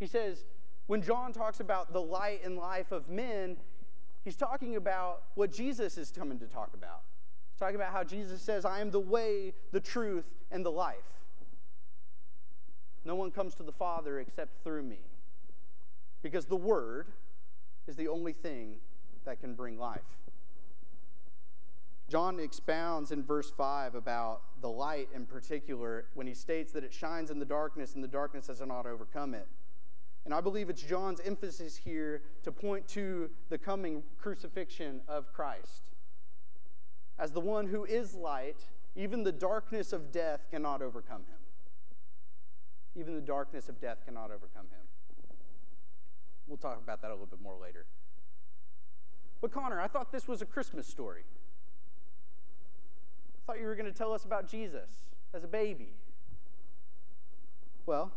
He 0.00 0.08
says, 0.08 0.44
when 0.88 1.02
John 1.02 1.32
talks 1.32 1.60
about 1.60 1.92
the 1.92 2.02
light 2.02 2.40
and 2.44 2.56
life 2.56 2.90
of 2.90 3.08
men, 3.08 3.58
he's 4.24 4.34
talking 4.34 4.74
about 4.74 5.22
what 5.36 5.52
Jesus 5.52 5.96
is 5.96 6.10
coming 6.10 6.40
to 6.40 6.46
talk 6.46 6.74
about. 6.74 7.02
Talking 7.60 7.76
about 7.76 7.92
how 7.92 8.02
Jesus 8.02 8.40
says, 8.40 8.64
I 8.64 8.80
am 8.80 8.90
the 8.90 8.98
way, 8.98 9.52
the 9.70 9.80
truth, 9.80 10.24
and 10.50 10.64
the 10.64 10.70
life. 10.70 10.96
No 13.04 13.14
one 13.14 13.30
comes 13.30 13.54
to 13.56 13.62
the 13.62 13.72
Father 13.72 14.18
except 14.18 14.64
through 14.64 14.82
me. 14.82 15.00
Because 16.22 16.46
the 16.46 16.56
Word 16.56 17.08
is 17.86 17.96
the 17.96 18.08
only 18.08 18.32
thing 18.32 18.76
that 19.26 19.40
can 19.40 19.54
bring 19.54 19.78
life. 19.78 20.00
John 22.08 22.40
expounds 22.40 23.12
in 23.12 23.22
verse 23.22 23.50
5 23.50 23.94
about 23.94 24.40
the 24.62 24.68
light 24.68 25.10
in 25.14 25.26
particular 25.26 26.06
when 26.14 26.26
he 26.26 26.34
states 26.34 26.72
that 26.72 26.82
it 26.82 26.94
shines 26.94 27.30
in 27.30 27.38
the 27.38 27.44
darkness 27.44 27.94
and 27.94 28.02
the 28.02 28.08
darkness 28.08 28.46
has 28.46 28.60
not 28.62 28.86
overcome 28.86 29.34
it. 29.34 29.46
And 30.24 30.32
I 30.32 30.40
believe 30.40 30.70
it's 30.70 30.82
John's 30.82 31.20
emphasis 31.20 31.76
here 31.76 32.22
to 32.42 32.50
point 32.50 32.88
to 32.88 33.30
the 33.50 33.58
coming 33.58 34.02
crucifixion 34.18 35.02
of 35.08 35.32
Christ. 35.32 35.89
As 37.20 37.32
the 37.32 37.40
one 37.40 37.66
who 37.66 37.84
is 37.84 38.14
light, 38.14 38.56
even 38.96 39.22
the 39.22 39.30
darkness 39.30 39.92
of 39.92 40.10
death 40.10 40.46
cannot 40.50 40.80
overcome 40.80 41.20
him. 41.20 41.38
Even 42.96 43.14
the 43.14 43.20
darkness 43.20 43.68
of 43.68 43.78
death 43.78 43.98
cannot 44.06 44.30
overcome 44.30 44.66
him. 44.70 44.86
We'll 46.46 46.56
talk 46.56 46.80
about 46.82 47.02
that 47.02 47.08
a 47.08 47.14
little 47.14 47.26
bit 47.26 47.42
more 47.42 47.56
later. 47.60 47.84
But 49.42 49.52
Connor, 49.52 49.80
I 49.80 49.86
thought 49.86 50.10
this 50.10 50.26
was 50.26 50.40
a 50.40 50.46
Christmas 50.46 50.86
story 50.86 51.22
I 53.36 53.52
thought 53.52 53.60
you 53.60 53.66
were 53.66 53.76
going 53.76 53.90
to 53.90 53.96
tell 53.96 54.12
us 54.12 54.24
about 54.24 54.48
Jesus 54.48 54.88
as 55.34 55.44
a 55.44 55.48
baby. 55.48 55.92
Well, 57.84 58.12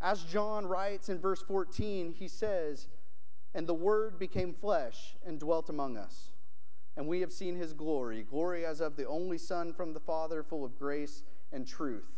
as 0.00 0.22
John 0.22 0.66
writes 0.66 1.08
in 1.08 1.18
verse 1.18 1.42
14, 1.42 2.14
he 2.18 2.28
says, 2.28 2.88
And 3.54 3.66
the 3.66 3.74
Word 3.74 4.18
became 4.18 4.54
flesh 4.54 5.16
and 5.26 5.38
dwelt 5.38 5.68
among 5.68 5.96
us. 5.96 6.30
And 6.98 7.06
we 7.06 7.20
have 7.20 7.32
seen 7.32 7.54
his 7.54 7.72
glory, 7.72 8.24
glory 8.24 8.66
as 8.66 8.80
of 8.80 8.96
the 8.96 9.06
only 9.06 9.38
Son 9.38 9.72
from 9.72 9.94
the 9.94 10.00
Father, 10.00 10.42
full 10.42 10.64
of 10.64 10.76
grace 10.76 11.22
and 11.52 11.64
truth. 11.64 12.10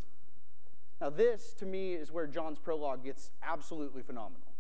Now, 1.03 1.11
this 1.11 1.53
to 1.59 1.67
me 1.67 1.93
is 1.93 2.11
where 2.11 2.27
John's 2.27 2.59
prologue 2.59 3.05
gets 3.05 3.31
absolutely 3.43 4.01
phenomenal. 4.01 4.55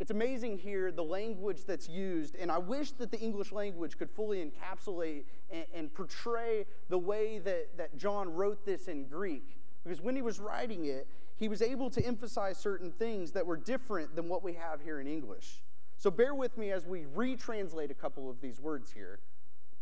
It's 0.00 0.10
amazing 0.10 0.56
here 0.56 0.90
the 0.90 1.04
language 1.04 1.64
that's 1.66 1.90
used, 1.90 2.36
and 2.36 2.50
I 2.50 2.56
wish 2.56 2.92
that 2.92 3.10
the 3.10 3.20
English 3.20 3.52
language 3.52 3.98
could 3.98 4.10
fully 4.10 4.42
encapsulate 4.42 5.24
and, 5.50 5.66
and, 5.74 5.92
portray 5.92 6.64
the 6.88 6.98
way 6.98 7.38
that, 7.40 7.76
that 7.76 7.98
John 7.98 8.32
wrote 8.32 8.64
this 8.64 8.88
in 8.88 9.04
Greek. 9.08 9.58
Because 9.84 10.00
when 10.00 10.16
he 10.16 10.22
was 10.22 10.40
writing 10.40 10.86
it, 10.86 11.06
he 11.36 11.48
was 11.48 11.60
able 11.60 11.90
to 11.90 12.02
emphasize 12.04 12.56
certain 12.56 12.90
things 12.90 13.32
that 13.32 13.44
were 13.44 13.58
different 13.58 14.16
than 14.16 14.30
what 14.30 14.42
we 14.42 14.54
have 14.54 14.80
here 14.80 15.00
in 15.00 15.06
English. 15.06 15.62
So 16.02 16.10
bear 16.10 16.34
with 16.34 16.58
me 16.58 16.72
as 16.72 16.84
we 16.84 17.04
retranslate 17.14 17.92
a 17.92 17.94
couple 17.94 18.28
of 18.28 18.40
these 18.40 18.58
words 18.58 18.90
here. 18.90 19.20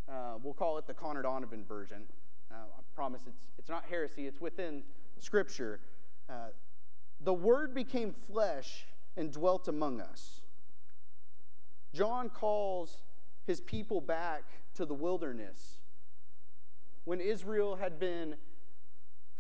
Uh, 0.06 0.34
we'll 0.42 0.52
call 0.52 0.76
it 0.76 0.86
the 0.86 0.92
Connor 0.92 1.22
Donovan 1.22 1.64
version. 1.64 2.02
Uh, 2.52 2.56
I 2.56 2.80
promise 2.94 3.22
it's, 3.26 3.46
it's 3.58 3.70
not 3.70 3.86
heresy, 3.88 4.26
it's 4.26 4.38
within 4.38 4.82
Scripture. 5.18 5.80
Uh, 6.28 6.48
the 7.22 7.32
Word 7.32 7.74
became 7.74 8.12
flesh 8.12 8.84
and 9.16 9.32
dwelt 9.32 9.66
among 9.66 9.98
us. 9.98 10.42
John 11.94 12.28
calls 12.28 12.98
his 13.46 13.62
people 13.62 14.02
back 14.02 14.44
to 14.74 14.84
the 14.84 14.92
wilderness. 14.92 15.78
When 17.04 17.22
Israel 17.22 17.76
had 17.76 17.98
been 17.98 18.34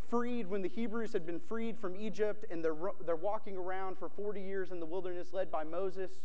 freed, 0.08 0.46
when 0.46 0.62
the 0.62 0.68
Hebrews 0.70 1.12
had 1.12 1.26
been 1.26 1.40
freed 1.40 1.78
from 1.78 1.94
Egypt, 1.94 2.46
and 2.50 2.64
they're, 2.64 2.74
they're 3.04 3.16
walking 3.16 3.58
around 3.58 3.98
for 3.98 4.08
40 4.08 4.40
years 4.40 4.70
in 4.70 4.80
the 4.80 4.86
wilderness 4.86 5.34
led 5.34 5.50
by 5.50 5.62
Moses, 5.62 6.20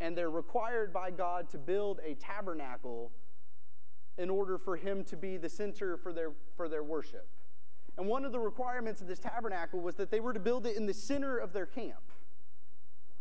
and 0.00 0.16
they're 0.16 0.30
required 0.30 0.92
by 0.92 1.10
God 1.10 1.48
to 1.50 1.58
build 1.58 2.00
a 2.04 2.14
tabernacle 2.14 3.12
in 4.18 4.30
order 4.30 4.58
for 4.58 4.76
him 4.76 5.04
to 5.04 5.16
be 5.16 5.36
the 5.36 5.48
center 5.48 5.96
for 5.96 6.12
their, 6.12 6.32
for 6.56 6.68
their 6.68 6.82
worship. 6.82 7.28
And 7.98 8.06
one 8.06 8.24
of 8.24 8.32
the 8.32 8.38
requirements 8.38 9.00
of 9.00 9.06
this 9.06 9.18
tabernacle 9.18 9.80
was 9.80 9.94
that 9.96 10.10
they 10.10 10.20
were 10.20 10.32
to 10.32 10.40
build 10.40 10.66
it 10.66 10.76
in 10.76 10.86
the 10.86 10.94
center 10.94 11.38
of 11.38 11.52
their 11.52 11.66
camp 11.66 12.02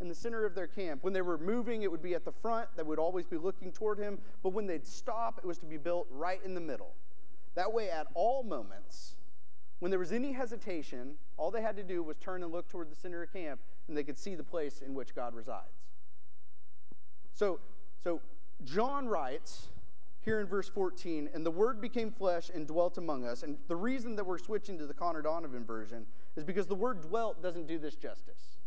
in 0.02 0.08
the 0.08 0.16
center 0.16 0.46
of 0.46 0.56
their 0.56 0.68
camp. 0.68 1.04
When 1.04 1.14
they 1.14 1.22
were 1.22 1.38
moving, 1.38 1.84
it 1.84 1.92
would 1.92 2.02
be 2.02 2.16
at 2.16 2.26
the 2.26 2.32
front, 2.32 2.68
that 2.76 2.86
would 2.86 3.00
always 3.00 3.26
be 3.26 3.38
looking 3.38 3.72
toward 3.72 3.98
him. 3.98 4.20
But 4.44 4.50
when 4.50 4.68
they'd 4.68 4.86
stop, 4.86 5.40
it 5.40 5.46
was 5.46 5.58
to 5.60 5.66
be 5.66 5.78
built 5.78 6.08
right 6.12 6.40
in 6.44 6.54
the 6.54 6.62
middle. 6.62 6.96
That 7.56 7.72
way, 7.72 7.90
at 7.90 8.08
all 8.14 8.44
moments, 8.44 9.16
when 9.80 9.92
there 9.92 10.00
was 10.00 10.12
any 10.12 10.34
hesitation, 10.34 11.16
all 11.38 11.52
they 11.52 11.62
had 11.62 11.78
to 11.78 11.84
do 11.84 12.04
was 12.04 12.18
turn 12.18 12.44
and 12.44 12.52
look 12.52 12.68
toward 12.68 12.92
the 12.92 12.96
center 12.96 13.24
of 13.24 13.32
camp, 13.32 13.62
and 13.88 13.96
they 13.96 14.04
could 14.04 14.18
see 14.18 14.36
the 14.36 14.44
place 14.44 14.82
in 14.82 14.94
which 14.94 15.16
God 15.16 15.34
resides. 15.34 15.86
So, 17.36 17.60
so 18.04 18.22
John 18.64 19.08
writes 19.08 19.68
here 20.22 20.40
in 20.40 20.48
verse 20.48 20.68
14, 20.68 21.30
and 21.34 21.46
the 21.46 21.52
word 21.52 21.80
became 21.80 22.10
flesh 22.12 22.50
and 22.50 22.66
dwelt 22.66 22.98
among 22.98 23.26
us. 23.26 23.44
And 23.44 23.58
the 23.68 23.76
reason 23.76 24.16
that 24.16 24.26
we're 24.26 24.40
switching 24.40 24.78
to 24.80 24.88
the 24.88 24.94
Connor 24.94 25.22
Donovan 25.22 25.64
version 25.64 26.08
is 26.36 26.44
because 26.44 26.66
the 26.66 26.76
word 26.76 27.02
dwelt 27.02 27.44
doesn't 27.44 27.68
do 27.68 27.78
this 27.78 27.96
justice. 27.96 28.58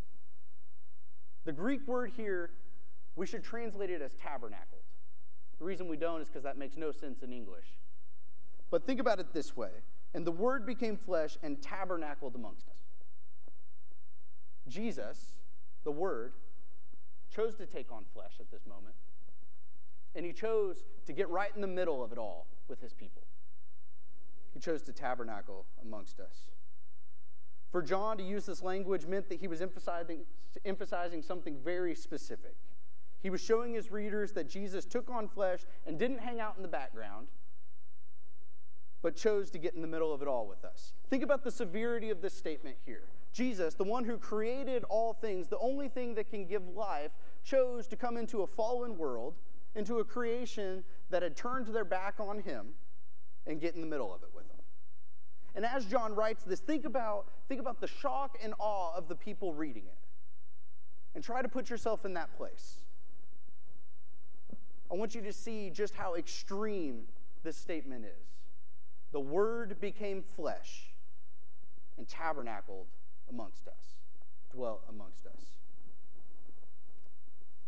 The 1.45 1.53
Greek 1.53 1.87
word 1.89 2.13
here, 2.17 2.51
we 3.17 3.27
should 3.27 3.43
translate 3.43 3.91
it 3.91 4.03
as 4.03 4.13
tabernacled. 4.15 4.83
The 5.59 5.65
reason 5.65 5.89
we 5.89 5.97
don't 5.97 6.21
is 6.21 6.29
because 6.29 6.45
that 6.45 6.57
makes 6.57 6.77
no 6.77 6.93
sense 6.93 7.23
in 7.23 7.33
English. 7.33 7.67
But 8.71 8.87
think 8.87 9.01
about 9.01 9.19
it 9.19 9.33
this 9.33 9.57
way 9.57 9.71
and 10.15 10.27
the 10.27 10.33
word 10.33 10.67
became 10.67 10.97
flesh 10.97 11.37
and 11.43 11.61
tabernacled 11.61 12.35
amongst 12.35 12.69
us. 12.69 12.79
Jesus, 14.67 15.39
the 15.85 15.91
word, 15.91 16.33
chose 17.35 17.55
to 17.57 17.67
take 17.67 17.93
on 17.93 18.05
flesh 18.13 18.35
at 18.41 18.51
this 18.51 18.67
moment. 18.67 18.95
And 20.15 20.25
he 20.25 20.33
chose 20.33 20.85
to 21.07 21.13
get 21.13 21.29
right 21.29 21.51
in 21.55 21.61
the 21.61 21.67
middle 21.67 22.03
of 22.03 22.13
it 22.13 22.19
all 22.19 22.47
with 22.69 22.81
his 22.81 22.93
people. 22.93 23.23
He 24.53 24.61
chose 24.61 24.83
to 24.83 24.93
tabernacle 24.93 25.67
amongst 25.83 26.21
us. 26.21 26.51
For 27.71 27.83
John 27.83 28.17
to 28.17 28.25
use 28.25 28.47
this 28.47 28.63
language 28.63 29.07
meant 29.07 29.29
that 29.29 29.41
he 29.41 29.47
was 29.47 29.61
emphasizing, 29.61 30.21
emphasizing 30.65 31.23
something 31.23 31.57
very 31.63 31.95
specific. 31.95 32.57
He 33.21 33.31
was 33.31 33.43
showing 33.43 33.75
his 33.75 33.91
readers 33.91 34.33
that 34.33 34.49
Jesus 34.49 34.85
took 34.85 35.11
on 35.11 35.29
flesh 35.29 35.61
and 35.87 35.99
didn't 35.99 36.21
hang 36.21 36.41
out 36.41 36.55
in 36.57 36.63
the 36.63 36.69
background, 36.69 37.29
but 39.03 39.17
chose 39.17 39.51
to 39.51 39.59
get 39.59 39.75
in 39.75 39.83
the 39.83 39.89
middle 39.89 40.15
of 40.15 40.23
it 40.23 40.29
all 40.29 40.47
with 40.47 40.65
us. 40.65 40.95
Think 41.11 41.23
about 41.23 41.45
the 41.45 41.51
severity 41.51 42.11
of 42.11 42.23
this 42.23 42.35
statement 42.35 42.77
here. 42.87 43.09
Jesus, 43.33 43.75
the 43.75 43.85
one 43.85 44.05
who 44.05 44.19
created 44.19 44.85
all 44.85 45.13
things, 45.13 45.49
the 45.49 45.59
only 45.59 45.89
thing 45.89 46.15
that 46.15 46.31
can 46.31 46.47
give 46.47 46.67
life, 46.75 47.13
chose 47.45 47.87
to 47.89 47.97
come 47.97 48.17
into 48.17 48.43
a 48.43 48.47
fallen 48.47 48.97
world, 48.97 49.35
into 49.75 49.99
a 49.99 50.05
creation 50.05 50.83
that 51.11 51.23
had 51.23 51.37
turned 51.37 51.67
their 51.69 51.85
back 51.85 52.15
on 52.19 52.41
him, 52.41 52.69
and 53.47 53.61
get 53.61 53.75
in 53.75 53.81
the 53.81 53.87
middle 53.87 54.13
of 54.15 54.23
it 54.23 54.29
with 54.35 54.47
them. 54.49 54.59
And 55.55 55.65
as 55.65 55.87
John 55.87 56.15
writes 56.15 56.45
this, 56.45 56.61
think 56.61 56.85
about, 56.85 57.27
think 57.49 57.61
about 57.61 57.81
the 57.81 57.87
shock 57.87 58.39
and 58.43 58.55
awe 58.59 58.95
of 58.95 59.09
the 59.09 59.15
people 59.15 59.55
reading 59.55 59.85
it. 59.87 59.99
And 61.15 61.25
try 61.25 61.43
to 61.43 61.49
put 61.49 61.71
yourself 61.71 62.05
in 62.05 62.15
that 62.15 62.37
place. 62.37 62.83
I 64.91 64.95
want 64.95 65.15
you 65.15 65.23
to 65.23 65.33
see 65.33 65.71
just 65.71 65.95
how 65.95 66.15
extreme 66.15 67.03
this 67.43 67.57
statement 67.57 68.05
is. 68.05 68.27
The 69.13 69.21
Word 69.21 69.81
became 69.81 70.23
flesh 70.23 70.91
and 71.97 72.07
tabernacled 72.07 72.87
amongst 73.31 73.69
us, 73.69 73.97
dwell 74.51 74.81
amongst 74.89 75.27
us. 75.27 75.41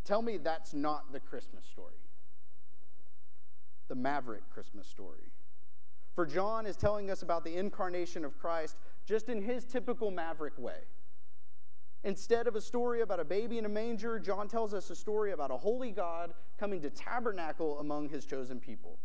Tell 0.04 0.22
me 0.22 0.38
that's 0.38 0.74
not 0.74 1.12
the 1.12 1.20
Christmas 1.20 1.64
story, 1.64 2.00
the 3.88 3.94
maverick 3.94 4.42
Christmas 4.52 4.86
story. 4.86 5.30
For 6.14 6.26
John 6.26 6.66
is 6.66 6.76
telling 6.76 7.10
us 7.10 7.22
about 7.22 7.44
the 7.44 7.56
incarnation 7.56 8.24
of 8.24 8.38
Christ 8.38 8.76
just 9.06 9.28
in 9.28 9.42
his 9.42 9.64
typical 9.64 10.10
maverick 10.10 10.58
way. 10.58 10.80
Instead 12.02 12.46
of 12.46 12.56
a 12.56 12.60
story 12.60 13.02
about 13.02 13.20
a 13.20 13.24
baby 13.24 13.58
in 13.58 13.66
a 13.66 13.68
manger, 13.68 14.18
John 14.18 14.48
tells 14.48 14.72
us 14.72 14.88
a 14.90 14.96
story 14.96 15.32
about 15.32 15.50
a 15.50 15.56
holy 15.56 15.90
God 15.90 16.32
coming 16.58 16.80
to 16.80 16.90
tabernacle 16.90 17.78
among 17.78 18.08
his 18.08 18.24
chosen 18.24 18.58
people. 18.58 18.98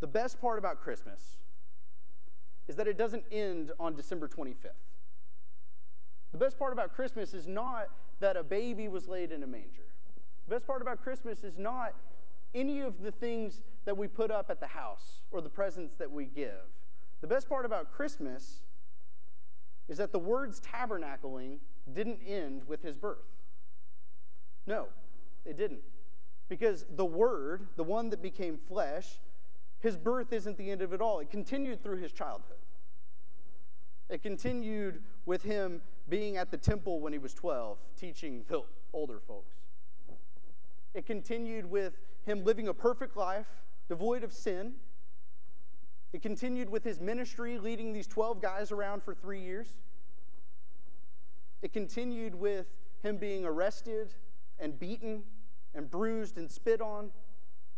The 0.00 0.06
best 0.06 0.40
part 0.40 0.58
about 0.58 0.80
Christmas 0.80 1.36
is 2.68 2.76
that 2.76 2.86
it 2.86 2.98
doesn't 2.98 3.24
end 3.32 3.72
on 3.80 3.94
December 3.94 4.28
25th. 4.28 4.70
The 6.32 6.38
best 6.38 6.58
part 6.58 6.72
about 6.72 6.94
Christmas 6.94 7.32
is 7.32 7.48
not 7.48 7.88
that 8.20 8.36
a 8.36 8.42
baby 8.42 8.88
was 8.88 9.08
laid 9.08 9.32
in 9.32 9.42
a 9.42 9.46
manger. 9.46 9.88
The 10.46 10.54
best 10.54 10.66
part 10.66 10.82
about 10.82 11.02
Christmas 11.02 11.42
is 11.44 11.58
not 11.58 11.94
any 12.54 12.80
of 12.80 13.02
the 13.02 13.10
things 13.10 13.62
that 13.84 13.96
we 13.96 14.06
put 14.06 14.30
up 14.30 14.50
at 14.50 14.60
the 14.60 14.66
house 14.66 15.22
or 15.30 15.40
the 15.40 15.48
presents 15.48 15.94
that 15.96 16.10
we 16.10 16.26
give. 16.26 16.66
The 17.20 17.26
best 17.26 17.48
part 17.48 17.64
about 17.64 17.92
Christmas 17.92 18.60
is 19.88 19.96
that 19.98 20.12
the 20.12 20.18
words 20.18 20.60
tabernacling 20.60 21.58
didn't 21.92 22.20
end 22.26 22.62
with 22.66 22.82
his 22.82 22.96
birth. 22.96 23.24
No, 24.66 24.88
it 25.46 25.56
didn't. 25.56 25.80
Because 26.48 26.84
the 26.94 27.04
Word, 27.04 27.66
the 27.76 27.84
one 27.84 28.10
that 28.10 28.22
became 28.22 28.58
flesh, 28.58 29.18
his 29.80 29.96
birth 29.96 30.32
isn't 30.32 30.56
the 30.56 30.70
end 30.70 30.82
of 30.82 30.92
it 30.92 31.00
all. 31.00 31.20
It 31.20 31.30
continued 31.30 31.82
through 31.82 31.98
his 31.98 32.12
childhood. 32.12 32.58
It 34.08 34.22
continued 34.22 35.02
with 35.26 35.42
him 35.42 35.82
being 36.08 36.36
at 36.36 36.50
the 36.50 36.56
temple 36.56 37.00
when 37.00 37.12
he 37.12 37.18
was 37.18 37.34
12, 37.34 37.78
teaching 37.96 38.44
the 38.48 38.62
older 38.92 39.20
folks. 39.20 39.54
It 40.94 41.06
continued 41.06 41.70
with 41.70 41.98
him 42.24 42.44
living 42.44 42.68
a 42.68 42.74
perfect 42.74 43.16
life, 43.16 43.46
devoid 43.88 44.24
of 44.24 44.32
sin. 44.32 44.72
It 46.12 46.22
continued 46.22 46.70
with 46.70 46.82
his 46.82 47.00
ministry, 47.00 47.58
leading 47.58 47.92
these 47.92 48.06
12 48.06 48.40
guys 48.40 48.72
around 48.72 49.02
for 49.02 49.14
three 49.14 49.40
years. 49.40 49.76
It 51.60 51.72
continued 51.72 52.34
with 52.34 52.66
him 53.02 53.18
being 53.18 53.44
arrested 53.44 54.14
and 54.58 54.78
beaten 54.78 55.22
and 55.74 55.90
bruised 55.90 56.38
and 56.38 56.50
spit 56.50 56.80
on 56.80 57.10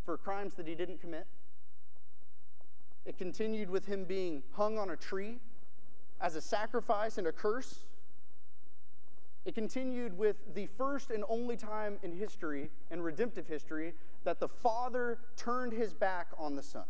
for 0.04 0.16
crimes 0.16 0.54
that 0.54 0.68
he 0.68 0.74
didn't 0.74 1.00
commit. 1.00 1.26
It 3.04 3.18
continued 3.18 3.70
with 3.70 3.86
him 3.86 4.04
being 4.04 4.42
hung 4.52 4.78
on 4.78 4.90
a 4.90 4.96
tree 4.96 5.38
as 6.20 6.36
a 6.36 6.40
sacrifice 6.40 7.18
and 7.18 7.26
a 7.26 7.32
curse. 7.32 7.86
It 9.44 9.54
continued 9.54 10.16
with 10.18 10.36
the 10.54 10.66
first 10.66 11.10
and 11.10 11.24
only 11.28 11.56
time 11.56 11.98
in 12.02 12.12
history, 12.12 12.70
in 12.90 13.00
redemptive 13.00 13.46
history, 13.46 13.94
that 14.24 14.38
the 14.38 14.48
Father 14.48 15.18
turned 15.36 15.72
his 15.72 15.94
back 15.94 16.28
on 16.36 16.56
the 16.56 16.62
Son. 16.62 16.84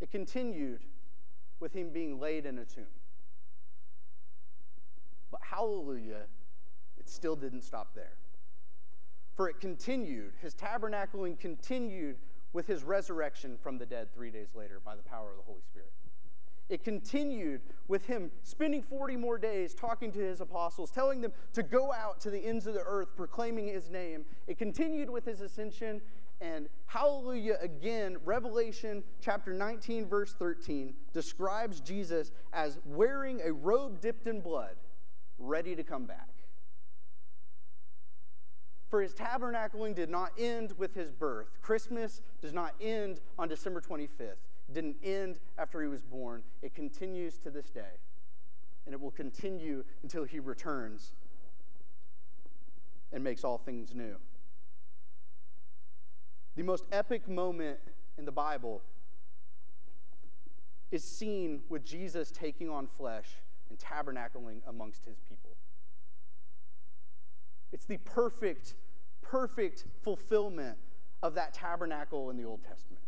It 0.00 0.10
continued 0.10 0.80
with 1.58 1.72
him 1.72 1.90
being 1.90 2.20
laid 2.20 2.46
in 2.46 2.58
a 2.58 2.64
tomb. 2.64 2.86
But 5.30 5.40
hallelujah, 5.42 6.26
it 6.98 7.08
still 7.08 7.36
didn't 7.36 7.62
stop 7.62 7.94
there. 7.94 8.14
For 9.34 9.48
it 9.48 9.60
continued, 9.60 10.34
his 10.40 10.54
tabernacling 10.54 11.38
continued 11.40 12.16
with 12.52 12.66
his 12.66 12.84
resurrection 12.84 13.56
from 13.62 13.78
the 13.78 13.86
dead 13.86 14.08
three 14.14 14.30
days 14.30 14.48
later 14.54 14.80
by 14.84 14.94
the 14.96 15.02
power 15.02 15.30
of 15.30 15.36
the 15.36 15.42
Holy 15.42 15.62
Spirit. 15.62 15.92
It 16.68 16.84
continued 16.84 17.60
with 17.88 18.06
him 18.06 18.30
spending 18.42 18.82
40 18.82 19.16
more 19.16 19.36
days 19.36 19.74
talking 19.74 20.10
to 20.12 20.18
his 20.18 20.40
apostles, 20.40 20.90
telling 20.90 21.20
them 21.20 21.32
to 21.52 21.62
go 21.62 21.92
out 21.92 22.20
to 22.20 22.30
the 22.30 22.38
ends 22.38 22.66
of 22.66 22.74
the 22.74 22.82
earth, 22.86 23.14
proclaiming 23.16 23.66
his 23.66 23.90
name. 23.90 24.24
It 24.46 24.58
continued 24.58 25.10
with 25.10 25.26
his 25.26 25.40
ascension, 25.42 26.00
and 26.40 26.68
hallelujah 26.86 27.58
again, 27.60 28.16
Revelation 28.24 29.04
chapter 29.20 29.52
19, 29.52 30.06
verse 30.08 30.34
13 30.34 30.94
describes 31.12 31.80
Jesus 31.80 32.32
as 32.52 32.78
wearing 32.86 33.40
a 33.44 33.52
robe 33.52 34.00
dipped 34.00 34.26
in 34.26 34.40
blood, 34.40 34.76
ready 35.38 35.76
to 35.76 35.82
come 35.82 36.06
back. 36.06 36.31
For 38.92 39.00
his 39.00 39.14
tabernacling 39.14 39.94
did 39.94 40.10
not 40.10 40.32
end 40.38 40.74
with 40.76 40.94
his 40.94 41.10
birth. 41.10 41.62
Christmas 41.62 42.20
does 42.42 42.52
not 42.52 42.74
end 42.78 43.22
on 43.38 43.48
December 43.48 43.80
25th. 43.80 44.20
It 44.20 44.74
didn't 44.74 44.96
end 45.02 45.38
after 45.56 45.80
he 45.80 45.88
was 45.88 46.02
born. 46.02 46.42
It 46.60 46.74
continues 46.74 47.38
to 47.38 47.50
this 47.50 47.70
day. 47.70 47.96
And 48.84 48.92
it 48.92 49.00
will 49.00 49.10
continue 49.10 49.82
until 50.02 50.24
he 50.24 50.40
returns 50.40 51.14
and 53.14 53.24
makes 53.24 53.44
all 53.44 53.56
things 53.56 53.94
new. 53.94 54.16
The 56.56 56.62
most 56.62 56.84
epic 56.92 57.26
moment 57.26 57.78
in 58.18 58.26
the 58.26 58.30
Bible 58.30 58.82
is 60.90 61.02
seen 61.02 61.62
with 61.70 61.82
Jesus 61.82 62.30
taking 62.30 62.68
on 62.68 62.86
flesh 62.86 63.36
and 63.70 63.78
tabernacling 63.78 64.60
amongst 64.66 65.06
his 65.06 65.16
people. 65.30 65.51
It's 67.72 67.86
the 67.86 67.96
perfect, 67.98 68.74
perfect 69.22 69.84
fulfillment 70.02 70.76
of 71.22 71.34
that 71.34 71.54
tabernacle 71.54 72.30
in 72.30 72.36
the 72.36 72.44
Old 72.44 72.62
Testament. 72.62 73.02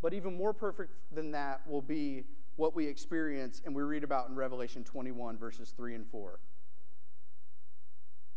But 0.00 0.14
even 0.14 0.36
more 0.36 0.52
perfect 0.52 0.92
than 1.12 1.30
that 1.32 1.60
will 1.68 1.82
be 1.82 2.24
what 2.56 2.74
we 2.74 2.86
experience 2.86 3.62
and 3.64 3.74
we 3.74 3.82
read 3.82 4.04
about 4.04 4.28
in 4.28 4.34
Revelation 4.34 4.84
21, 4.84 5.36
verses 5.38 5.72
3 5.76 5.94
and 5.94 6.06
4. 6.06 6.40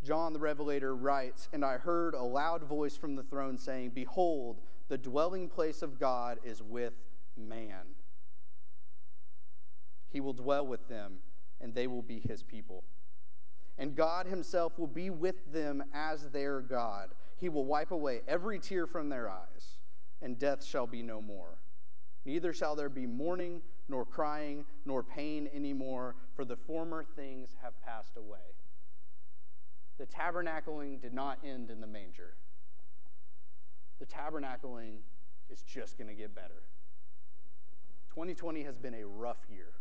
John 0.03 0.33
the 0.33 0.39
Revelator 0.39 0.95
writes, 0.95 1.49
And 1.51 1.65
I 1.65 1.77
heard 1.77 2.13
a 2.13 2.21
loud 2.21 2.63
voice 2.63 2.95
from 2.95 3.15
the 3.15 3.23
throne 3.23 3.57
saying, 3.57 3.91
Behold, 3.95 4.61
the 4.87 4.97
dwelling 4.97 5.49
place 5.49 5.81
of 5.81 5.99
God 5.99 6.37
is 6.43 6.61
with 6.61 6.93
man. 7.35 7.95
He 10.11 10.21
will 10.21 10.33
dwell 10.33 10.67
with 10.67 10.87
them, 10.87 11.17
and 11.59 11.73
they 11.73 11.87
will 11.87 12.03
be 12.03 12.19
his 12.19 12.43
people 12.43 12.83
and 13.77 13.95
God 13.95 14.27
Himself 14.27 14.77
will 14.79 14.87
be 14.87 15.09
with 15.09 15.51
them 15.51 15.83
as 15.93 16.29
their 16.29 16.61
God. 16.61 17.09
He 17.37 17.49
will 17.49 17.65
wipe 17.65 17.91
away 17.91 18.21
every 18.27 18.59
tear 18.59 18.87
from 18.87 19.09
their 19.09 19.29
eyes, 19.29 19.79
and 20.21 20.39
death 20.39 20.63
shall 20.63 20.87
be 20.87 21.01
no 21.01 21.21
more. 21.21 21.57
Neither 22.25 22.53
shall 22.53 22.75
there 22.75 22.89
be 22.89 23.05
mourning, 23.05 23.61
nor 23.87 24.05
crying, 24.05 24.65
nor 24.85 25.03
pain 25.03 25.49
anymore, 25.53 26.15
for 26.35 26.45
the 26.45 26.55
former 26.55 27.03
things 27.03 27.55
have 27.61 27.79
passed 27.83 28.17
away. 28.17 28.39
The 29.97 30.05
tabernacling 30.05 31.01
did 31.01 31.13
not 31.13 31.39
end 31.45 31.69
in 31.69 31.81
the 31.81 31.87
manger. 31.87 32.35
The 33.99 34.05
tabernacling 34.05 34.97
is 35.49 35.61
just 35.61 35.97
going 35.97 36.09
to 36.09 36.15
get 36.15 36.33
better. 36.33 36.63
2020 38.09 38.63
has 38.63 38.77
been 38.77 38.95
a 38.95 39.05
rough 39.05 39.45
year. 39.49 39.73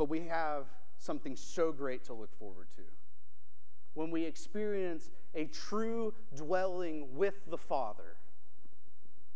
But 0.00 0.08
we 0.08 0.20
have 0.28 0.64
something 0.96 1.36
so 1.36 1.72
great 1.72 2.04
to 2.04 2.14
look 2.14 2.34
forward 2.38 2.68
to. 2.76 2.82
When 3.92 4.10
we 4.10 4.24
experience 4.24 5.10
a 5.34 5.44
true 5.44 6.14
dwelling 6.34 7.14
with 7.14 7.34
the 7.50 7.58
Father, 7.58 8.16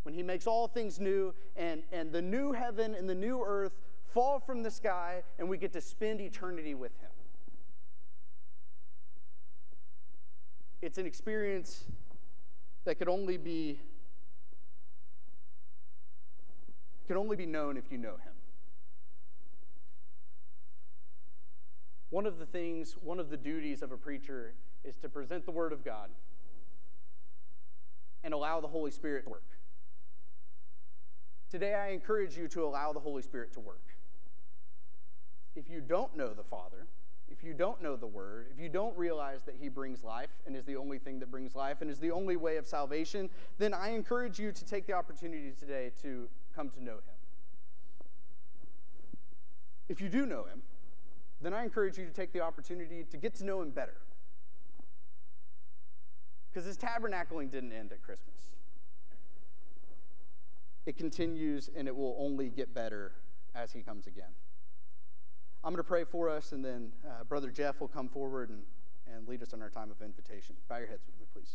when 0.04 0.14
He 0.14 0.22
makes 0.22 0.46
all 0.46 0.66
things 0.66 0.98
new 0.98 1.34
and, 1.54 1.82
and 1.92 2.10
the 2.10 2.22
new 2.22 2.52
heaven 2.52 2.94
and 2.94 3.06
the 3.06 3.14
new 3.14 3.44
earth 3.44 3.74
fall 4.14 4.40
from 4.40 4.62
the 4.62 4.70
sky 4.70 5.22
and 5.38 5.50
we 5.50 5.58
get 5.58 5.70
to 5.74 5.82
spend 5.82 6.22
eternity 6.22 6.74
with 6.74 6.98
Him. 6.98 7.10
It's 10.80 10.96
an 10.96 11.04
experience 11.04 11.84
that 12.86 12.94
could 12.94 13.10
only 13.10 13.36
be 13.36 13.80
can 17.06 17.18
only 17.18 17.36
be 17.36 17.44
known 17.44 17.76
if 17.76 17.92
you 17.92 17.98
know 17.98 18.12
him. 18.12 18.33
One 22.14 22.26
of 22.26 22.38
the 22.38 22.46
things, 22.46 22.94
one 23.02 23.18
of 23.18 23.28
the 23.28 23.36
duties 23.36 23.82
of 23.82 23.90
a 23.90 23.96
preacher 23.96 24.54
is 24.84 24.94
to 24.98 25.08
present 25.08 25.44
the 25.46 25.50
Word 25.50 25.72
of 25.72 25.84
God 25.84 26.10
and 28.22 28.32
allow 28.32 28.60
the 28.60 28.68
Holy 28.68 28.92
Spirit 28.92 29.24
to 29.24 29.30
work. 29.30 29.58
Today, 31.50 31.74
I 31.74 31.88
encourage 31.88 32.38
you 32.38 32.46
to 32.46 32.62
allow 32.62 32.92
the 32.92 33.00
Holy 33.00 33.20
Spirit 33.20 33.52
to 33.54 33.60
work. 33.60 33.82
If 35.56 35.68
you 35.68 35.80
don't 35.80 36.16
know 36.16 36.32
the 36.32 36.44
Father, 36.44 36.86
if 37.28 37.42
you 37.42 37.52
don't 37.52 37.82
know 37.82 37.96
the 37.96 38.06
Word, 38.06 38.46
if 38.54 38.60
you 38.60 38.68
don't 38.68 38.96
realize 38.96 39.42
that 39.46 39.56
He 39.60 39.68
brings 39.68 40.04
life 40.04 40.30
and 40.46 40.54
is 40.54 40.64
the 40.64 40.76
only 40.76 41.00
thing 41.00 41.18
that 41.18 41.32
brings 41.32 41.56
life 41.56 41.78
and 41.80 41.90
is 41.90 41.98
the 41.98 42.12
only 42.12 42.36
way 42.36 42.58
of 42.58 42.66
salvation, 42.68 43.28
then 43.58 43.74
I 43.74 43.88
encourage 43.88 44.38
you 44.38 44.52
to 44.52 44.64
take 44.64 44.86
the 44.86 44.92
opportunity 44.92 45.52
today 45.58 45.90
to 46.02 46.28
come 46.54 46.70
to 46.70 46.84
know 46.84 46.94
Him. 46.94 47.16
If 49.88 50.00
you 50.00 50.08
do 50.08 50.26
know 50.26 50.44
Him, 50.44 50.62
then 51.44 51.52
I 51.52 51.62
encourage 51.62 51.98
you 51.98 52.06
to 52.06 52.12
take 52.12 52.32
the 52.32 52.40
opportunity 52.40 53.04
to 53.10 53.16
get 53.16 53.34
to 53.36 53.44
know 53.44 53.60
Him 53.60 53.70
better. 53.70 53.96
Because 56.50 56.66
His 56.66 56.78
tabernacling 56.78 57.50
didn't 57.50 57.72
end 57.72 57.92
at 57.92 58.02
Christmas, 58.02 58.52
it 60.86 60.96
continues 60.96 61.70
and 61.76 61.88
it 61.88 61.94
will 61.94 62.16
only 62.18 62.48
get 62.48 62.74
better 62.74 63.12
as 63.54 63.72
He 63.72 63.82
comes 63.82 64.06
again. 64.06 64.32
I'm 65.62 65.72
going 65.72 65.82
to 65.82 65.88
pray 65.88 66.04
for 66.04 66.28
us, 66.28 66.52
and 66.52 66.62
then 66.62 66.92
uh, 67.06 67.24
Brother 67.24 67.50
Jeff 67.50 67.80
will 67.80 67.88
come 67.88 68.08
forward 68.08 68.50
and, 68.50 68.62
and 69.06 69.26
lead 69.26 69.42
us 69.42 69.54
in 69.54 69.62
our 69.62 69.70
time 69.70 69.90
of 69.90 70.02
invitation. 70.02 70.56
Bow 70.68 70.76
your 70.76 70.88
heads 70.88 71.04
with 71.06 71.18
me, 71.18 71.24
please. 71.32 71.54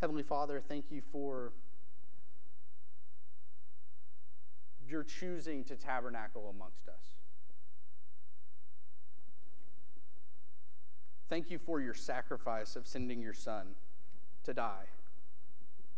Heavenly 0.00 0.22
Father, 0.22 0.60
thank 0.60 0.92
you 0.92 1.02
for 1.10 1.52
your 4.88 5.02
choosing 5.02 5.64
to 5.64 5.74
tabernacle 5.74 6.54
amongst 6.54 6.88
us. 6.88 7.16
Thank 11.28 11.50
you 11.50 11.58
for 11.58 11.80
your 11.80 11.94
sacrifice 11.94 12.76
of 12.76 12.86
sending 12.86 13.20
your 13.20 13.34
son 13.34 13.74
to 14.44 14.54
die, 14.54 14.86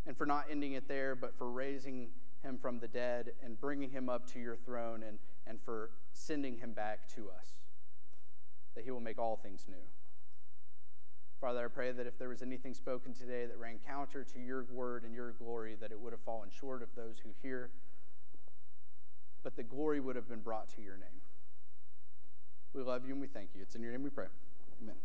and 0.07 0.17
for 0.17 0.25
not 0.25 0.47
ending 0.51 0.73
it 0.73 0.89
there, 0.89 1.15
but 1.15 1.37
for 1.37 1.51
raising 1.51 2.09
him 2.43 2.57
from 2.57 2.79
the 2.79 2.89
dead 2.89 3.33
and 3.45 3.61
bringing 3.61 3.91
him 3.91 4.09
up 4.09 4.27
to 4.33 4.39
your 4.39 4.57
throne 4.57 5.03
and, 5.03 5.19
and 5.47 5.61
for 5.61 5.91
sending 6.13 6.57
him 6.57 6.73
back 6.73 7.07
to 7.15 7.29
us, 7.39 7.49
that 8.75 8.85
he 8.85 8.91
will 8.91 9.01
make 9.01 9.19
all 9.19 9.37
things 9.37 9.67
new. 9.69 9.77
Father, 11.41 11.65
I 11.65 11.69
pray 11.69 11.93
that 11.93 12.07
if 12.07 12.19
there 12.19 12.31
was 12.31 12.43
anything 12.43 12.75
spoken 12.75 13.13
today 13.13 13.47
that 13.47 13.59
ran 13.59 13.79
counter 13.87 14.25
to 14.25 14.41
your 14.41 14.65
word 14.73 15.05
and 15.05 15.15
your 15.15 15.33
glory, 15.33 15.77
that 15.81 15.93
it 15.93 16.01
would 16.01 16.13
have 16.13 16.23
fallen 16.23 16.49
short 16.51 16.83
of 16.83 16.89
those 16.97 17.19
who 17.19 17.31
hear, 17.43 17.71
but 19.45 19.57
the 19.57 19.63
glory 19.63 20.01
would 20.01 20.17
have 20.17 20.29
been 20.29 20.41
brought 20.41 20.69
to 20.75 20.83
your 20.83 20.97
name. 20.97 21.21
We 22.73 22.83
love 22.83 23.07
you 23.07 23.13
and 23.13 23.21
we 23.21 23.29
thank 23.29 23.51
you. 23.55 23.63
It's 23.63 23.75
in 23.75 23.83
your 23.83 23.93
name 23.93 24.03
we 24.03 24.11
pray. 24.11 24.27
Amen. 24.83 24.97